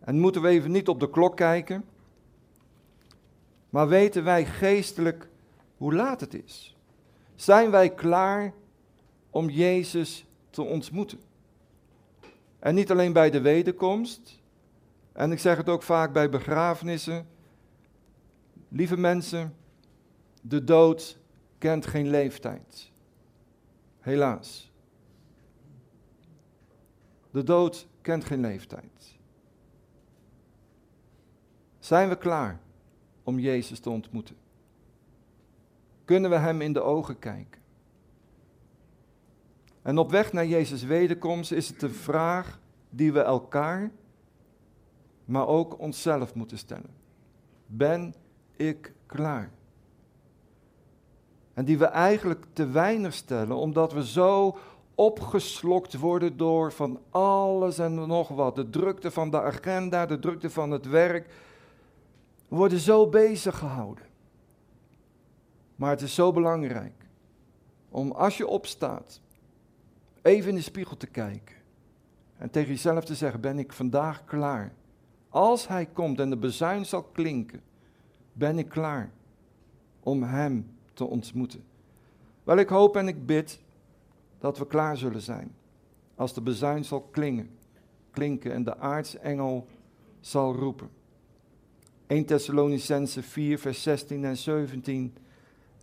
En 0.00 0.18
moeten 0.18 0.42
we 0.42 0.48
even 0.48 0.70
niet 0.70 0.88
op 0.88 1.00
de 1.00 1.10
klok 1.10 1.36
kijken, 1.36 1.84
maar 3.70 3.88
weten 3.88 4.24
wij 4.24 4.44
geestelijk 4.46 5.28
hoe 5.76 5.94
laat 5.94 6.20
het 6.20 6.34
is? 6.34 6.76
Zijn 7.34 7.70
wij 7.70 7.94
klaar 7.94 8.52
om 9.30 9.48
Jezus 9.48 10.26
te 10.50 10.62
ontmoeten? 10.62 11.18
En 12.58 12.74
niet 12.74 12.90
alleen 12.90 13.12
bij 13.12 13.30
de 13.30 13.40
wederkomst, 13.40 14.40
en 15.12 15.32
ik 15.32 15.38
zeg 15.38 15.56
het 15.56 15.68
ook 15.68 15.82
vaak 15.82 16.12
bij 16.12 16.30
begrafenissen. 16.30 17.26
Lieve 18.68 18.96
mensen, 18.96 19.56
de 20.42 20.64
dood 20.64 21.18
kent 21.58 21.86
geen 21.86 22.08
leeftijd. 22.08 22.90
Helaas. 24.00 24.69
De 27.30 27.42
dood 27.42 27.86
kent 28.00 28.24
geen 28.24 28.40
leeftijd. 28.40 29.18
Zijn 31.78 32.08
we 32.08 32.16
klaar 32.16 32.60
om 33.22 33.38
Jezus 33.38 33.80
te 33.80 33.90
ontmoeten? 33.90 34.36
Kunnen 36.04 36.30
we 36.30 36.36
Hem 36.36 36.60
in 36.60 36.72
de 36.72 36.80
ogen 36.80 37.18
kijken? 37.18 37.60
En 39.82 39.98
op 39.98 40.10
weg 40.10 40.32
naar 40.32 40.46
Jezus' 40.46 40.82
wederkomst 40.82 41.52
is 41.52 41.68
het 41.68 41.80
de 41.80 41.90
vraag 41.90 42.60
die 42.90 43.12
we 43.12 43.20
elkaar, 43.20 43.90
maar 45.24 45.46
ook 45.46 45.78
onszelf 45.78 46.34
moeten 46.34 46.58
stellen. 46.58 46.94
Ben 47.66 48.14
ik 48.56 48.92
klaar? 49.06 49.50
En 51.54 51.64
die 51.64 51.78
we 51.78 51.84
eigenlijk 51.84 52.46
te 52.52 52.66
weinig 52.66 53.14
stellen, 53.14 53.56
omdat 53.56 53.92
we 53.92 54.06
zo 54.06 54.58
opgeslokt 55.00 55.98
worden 55.98 56.36
door 56.36 56.72
van 56.72 57.00
alles 57.10 57.78
en 57.78 57.94
nog 57.94 58.28
wat. 58.28 58.54
De 58.54 58.70
drukte 58.70 59.10
van 59.10 59.30
de 59.30 59.42
agenda, 59.42 60.06
de 60.06 60.18
drukte 60.18 60.50
van 60.50 60.70
het 60.70 60.86
werk. 60.86 61.26
We 62.48 62.56
worden 62.56 62.78
zo 62.78 63.08
bezig 63.08 63.58
gehouden. 63.58 64.04
Maar 65.76 65.90
het 65.90 66.00
is 66.00 66.14
zo 66.14 66.32
belangrijk 66.32 67.06
om 67.88 68.10
als 68.10 68.36
je 68.36 68.46
opstaat, 68.46 69.20
even 70.22 70.48
in 70.48 70.54
de 70.54 70.60
spiegel 70.60 70.96
te 70.96 71.06
kijken. 71.06 71.56
En 72.36 72.50
tegen 72.50 72.70
jezelf 72.70 73.04
te 73.04 73.14
zeggen, 73.14 73.40
ben 73.40 73.58
ik 73.58 73.72
vandaag 73.72 74.24
klaar? 74.24 74.72
Als 75.28 75.68
hij 75.68 75.86
komt 75.86 76.20
en 76.20 76.30
de 76.30 76.36
bezuin 76.36 76.86
zal 76.86 77.02
klinken, 77.02 77.62
ben 78.32 78.58
ik 78.58 78.68
klaar 78.68 79.10
om 80.00 80.22
hem 80.22 80.76
te 80.92 81.04
ontmoeten. 81.04 81.64
Wel, 82.44 82.56
ik 82.56 82.68
hoop 82.68 82.96
en 82.96 83.08
ik 83.08 83.26
bid 83.26 83.60
dat 84.40 84.58
we 84.58 84.66
klaar 84.66 84.96
zullen 84.96 85.20
zijn 85.20 85.54
als 86.20 86.34
de 86.34 86.40
bezuin 86.40 86.84
zal 86.84 87.00
klingen, 87.00 87.50
klinken 88.10 88.52
en 88.52 88.64
de 88.64 88.78
aartsengel 88.78 89.66
zal 90.20 90.54
roepen. 90.54 90.90
1 92.06 92.24
Thessalonicense 92.24 93.22
4, 93.22 93.58
vers 93.58 93.82
16 93.82 94.24
en 94.24 94.36
17. 94.36 95.14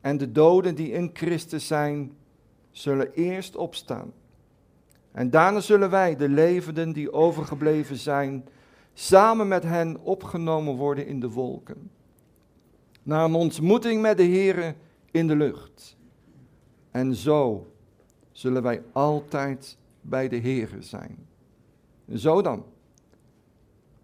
En 0.01 0.17
de 0.17 0.31
doden 0.31 0.75
die 0.75 0.91
in 0.91 1.09
Christus 1.13 1.67
zijn, 1.67 2.11
zullen 2.71 3.13
eerst 3.13 3.55
opstaan. 3.55 4.13
En 5.11 5.29
daarna 5.29 5.59
zullen 5.59 5.89
wij, 5.89 6.15
de 6.15 6.29
levenden 6.29 6.93
die 6.93 7.11
overgebleven 7.11 7.97
zijn, 7.97 8.45
samen 8.93 9.47
met 9.47 9.63
hen 9.63 9.99
opgenomen 10.01 10.75
worden 10.75 11.07
in 11.07 11.19
de 11.19 11.29
wolken. 11.29 11.91
Naar 13.03 13.25
een 13.25 13.35
ontmoeting 13.35 14.01
met 14.01 14.17
de 14.17 14.27
Here 14.27 14.75
in 15.11 15.27
de 15.27 15.35
lucht. 15.35 15.97
En 16.91 17.15
zo 17.15 17.67
zullen 18.37 18.61
wij 18.63 18.83
altijd 18.91 19.77
bij 20.01 20.27
de 20.27 20.39
Here 20.39 20.81
zijn. 20.81 21.27
Zo 22.15 22.41
dan. 22.41 22.65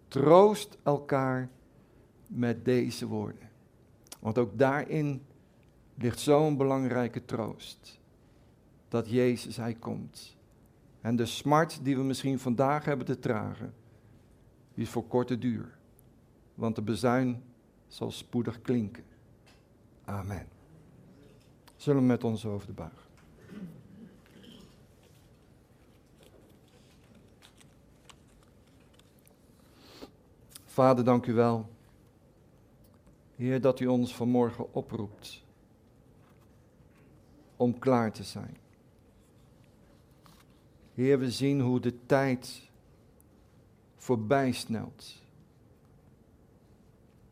Troost 0.07 0.77
elkaar 0.83 1.49
met 2.27 2.65
deze 2.65 3.07
woorden. 3.07 3.49
Want 4.19 4.37
ook 4.37 4.57
daarin 4.57 5.21
ligt 5.95 6.19
zo'n 6.19 6.57
belangrijke 6.57 7.25
troost. 7.25 7.99
Dat 8.87 9.09
Jezus, 9.09 9.57
Hij 9.57 9.73
komt. 9.73 10.37
En 11.01 11.15
de 11.15 11.25
smart 11.25 11.79
die 11.83 11.95
we 11.95 12.03
misschien 12.03 12.39
vandaag 12.39 12.85
hebben 12.85 13.05
te 13.05 13.19
dragen, 13.19 13.73
is 14.73 14.89
voor 14.89 15.07
korte 15.07 15.37
duur. 15.37 15.77
Want 16.55 16.75
de 16.75 16.81
bezuin 16.81 17.43
zal 17.87 18.11
spoedig 18.11 18.61
klinken. 18.61 19.03
Amen. 20.05 20.47
Zullen 21.75 22.01
we 22.01 22.07
met 22.07 22.23
ons 22.23 22.45
over 22.45 22.67
de 22.67 22.73
Vader, 30.73 31.03
dank 31.03 31.25
u 31.25 31.33
wel. 31.33 31.69
Heer, 33.35 33.61
dat 33.61 33.79
u 33.79 33.87
ons 33.87 34.15
vanmorgen 34.15 34.73
oproept 34.73 35.43
om 37.55 37.79
klaar 37.79 38.11
te 38.11 38.23
zijn. 38.23 38.57
Heer, 40.93 41.19
we 41.19 41.31
zien 41.31 41.61
hoe 41.61 41.79
de 41.79 42.05
tijd 42.05 42.69
voorbij 43.95 44.51
snelt. 44.51 45.21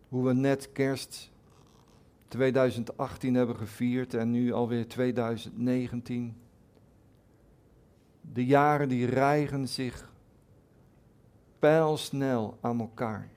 Hoe 0.10 0.26
we 0.26 0.34
net 0.34 0.72
kerst 0.72 1.32
2018 2.28 3.36
hebben 3.36 3.56
gevierd 3.56 4.14
en 4.14 4.32
nu 4.32 4.52
alweer 4.54 4.88
2019. 4.88 6.36
De 8.22 8.46
jaren 8.46 8.90
die 8.90 9.06
rijgen 9.06 9.68
zich 9.68 10.11
pijlsnel 11.62 12.58
aan 12.62 12.80
elkaar. 12.80 13.30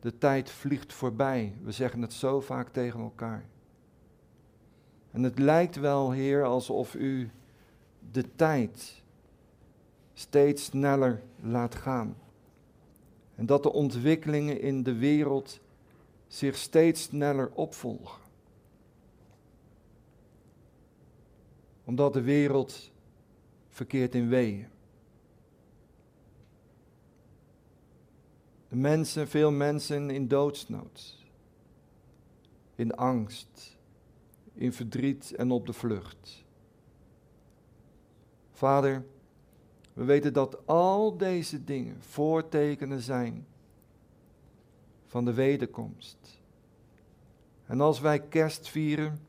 De 0.00 0.18
tijd 0.18 0.50
vliegt 0.50 0.92
voorbij. 0.92 1.54
We 1.62 1.72
zeggen 1.72 2.02
het 2.02 2.12
zo 2.12 2.40
vaak 2.40 2.68
tegen 2.68 3.00
elkaar. 3.00 3.44
En 5.10 5.22
het 5.22 5.38
lijkt 5.38 5.76
wel, 5.76 6.10
Heer, 6.10 6.44
alsof 6.44 6.94
u 6.94 7.30
de 8.12 8.34
tijd 8.34 9.02
steeds 10.14 10.64
sneller 10.64 11.22
laat 11.40 11.74
gaan. 11.74 12.16
En 13.34 13.46
dat 13.46 13.62
de 13.62 13.72
ontwikkelingen 13.72 14.60
in 14.60 14.82
de 14.82 14.94
wereld 14.94 15.60
zich 16.26 16.56
steeds 16.56 17.02
sneller 17.02 17.50
opvolgen. 17.54 18.20
Omdat 21.84 22.12
de 22.12 22.22
wereld 22.22 22.90
verkeert 23.68 24.14
in 24.14 24.28
weeën. 24.28 24.71
De 28.72 28.78
mensen, 28.78 29.28
veel 29.28 29.50
mensen 29.50 30.10
in 30.10 30.28
doodsnood, 30.28 31.18
in 32.74 32.94
angst, 32.94 33.78
in 34.54 34.72
verdriet 34.72 35.34
en 35.34 35.50
op 35.50 35.66
de 35.66 35.72
vlucht. 35.72 36.44
Vader, 38.52 39.04
we 39.92 40.04
weten 40.04 40.32
dat 40.32 40.66
al 40.66 41.16
deze 41.16 41.64
dingen 41.64 42.02
voortekenen 42.02 43.00
zijn 43.00 43.46
van 45.06 45.24
de 45.24 45.32
wederkomst. 45.32 46.40
En 47.66 47.80
als 47.80 48.00
wij 48.00 48.20
kerst 48.20 48.68
vieren, 48.68 49.20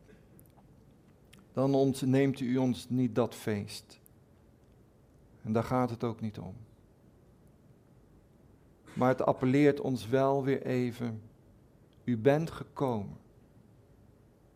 dan 1.54 1.74
ontneemt 1.74 2.39
u 2.39 2.58
ons 2.58 2.89
niet 2.89 3.16
dat 3.16 3.36
feest. 3.36 4.00
En 5.41 5.54
daar 5.54 5.64
gaat 5.64 5.89
het 5.89 6.04
ook 6.04 6.22
niet 6.22 6.39
om. 6.39 6.56
Maar 8.94 9.10
het 9.10 9.22
appelleert 9.22 9.80
ons 9.80 10.08
wel 10.08 10.44
weer 10.44 10.66
even. 10.66 11.22
U 12.04 12.18
bent 12.18 12.52
gekomen 12.52 13.18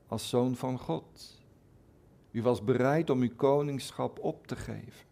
als 0.07 0.29
zoon 0.29 0.55
van 0.55 0.79
God. 0.79 1.41
U 2.31 2.41
was 2.41 2.63
bereid 2.63 3.09
om 3.09 3.21
uw 3.21 3.35
koningschap 3.35 4.19
op 4.19 4.47
te 4.47 4.55
geven. 4.55 5.05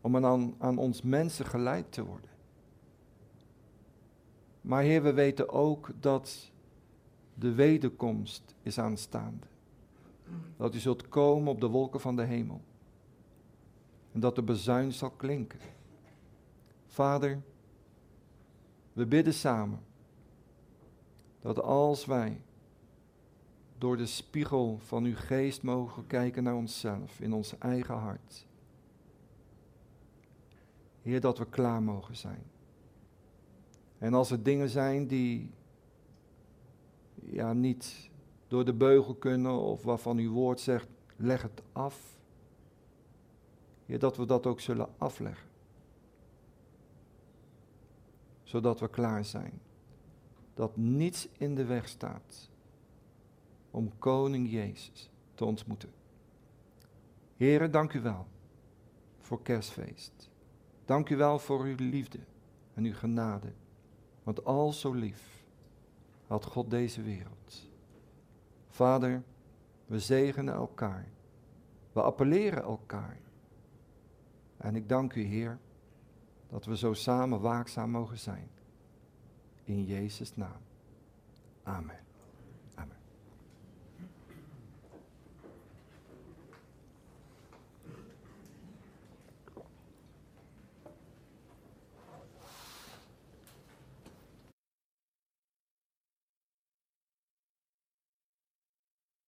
Om 0.00 0.24
aan, 0.24 0.54
aan 0.58 0.78
ons 0.78 1.02
mensen 1.02 1.46
gelijk 1.46 1.90
te 1.90 2.04
worden. 2.04 2.30
Maar 4.60 4.82
Heer, 4.82 5.02
we 5.02 5.12
weten 5.12 5.48
ook 5.48 5.90
dat 6.00 6.50
de 7.34 7.52
wederkomst 7.52 8.54
is 8.62 8.78
aanstaande. 8.78 9.46
Dat 10.56 10.74
u 10.74 10.78
zult 10.78 11.08
komen 11.08 11.52
op 11.52 11.60
de 11.60 11.66
wolken 11.66 12.00
van 12.00 12.16
de 12.16 12.24
hemel. 12.24 12.60
En 14.12 14.20
dat 14.20 14.34
de 14.34 14.42
bezuin 14.42 14.92
zal 14.92 15.10
klinken. 15.10 15.58
Vader, 16.86 17.42
we 18.94 19.06
bidden 19.06 19.34
samen 19.34 19.80
dat 21.40 21.62
als 21.62 22.04
wij 22.04 22.40
door 23.78 23.96
de 23.96 24.06
spiegel 24.06 24.78
van 24.78 25.04
uw 25.04 25.16
geest 25.16 25.62
mogen 25.62 26.06
kijken 26.06 26.42
naar 26.42 26.54
onszelf, 26.54 27.20
in 27.20 27.32
ons 27.32 27.58
eigen 27.58 27.94
hart. 27.94 28.46
Heer, 31.02 31.20
dat 31.20 31.38
we 31.38 31.46
klaar 31.46 31.82
mogen 31.82 32.16
zijn. 32.16 32.42
En 33.98 34.14
als 34.14 34.30
er 34.30 34.42
dingen 34.42 34.68
zijn 34.68 35.06
die 35.06 35.50
ja, 37.14 37.52
niet 37.52 38.10
door 38.48 38.64
de 38.64 38.74
beugel 38.74 39.14
kunnen 39.14 39.52
of 39.52 39.82
waarvan 39.82 40.18
uw 40.18 40.32
woord 40.32 40.60
zegt, 40.60 40.88
leg 41.16 41.42
het 41.42 41.62
af. 41.72 42.20
Heer, 43.86 43.98
dat 43.98 44.16
we 44.16 44.26
dat 44.26 44.46
ook 44.46 44.60
zullen 44.60 44.88
afleggen. 44.98 45.48
Zodat 48.54 48.80
we 48.80 48.88
klaar 48.88 49.24
zijn. 49.24 49.60
Dat 50.54 50.76
niets 50.76 51.28
in 51.38 51.54
de 51.54 51.64
weg 51.64 51.88
staat 51.88 52.50
om 53.70 53.98
Koning 53.98 54.50
Jezus 54.50 55.10
te 55.34 55.44
ontmoeten. 55.44 55.92
Heren, 57.36 57.70
dank 57.70 57.92
u 57.92 58.00
wel 58.00 58.26
voor 59.18 59.42
kerstfeest. 59.42 60.30
Dank 60.84 61.08
u 61.08 61.16
wel 61.16 61.38
voor 61.38 61.64
uw 61.64 61.74
liefde 61.78 62.18
en 62.74 62.84
uw 62.84 62.94
genade. 62.94 63.52
Want 64.22 64.44
al 64.44 64.72
zo 64.72 64.92
lief 64.92 65.44
had 66.26 66.44
God 66.44 66.70
deze 66.70 67.02
wereld. 67.02 67.70
Vader, 68.68 69.22
we 69.86 70.00
zegenen 70.00 70.54
elkaar. 70.54 71.08
We 71.92 72.02
appelleren 72.02 72.62
elkaar. 72.62 73.20
En 74.56 74.76
ik 74.76 74.88
dank 74.88 75.14
u, 75.14 75.22
Heer, 75.22 75.58
dat 76.54 76.64
we 76.64 76.76
zo 76.76 76.92
samen 76.92 77.40
waakzaam 77.40 77.90
mogen 77.90 78.18
zijn. 78.18 78.48
In 79.64 79.84
Jezus' 79.84 80.36
naam. 80.36 80.60
Amen. 81.62 82.03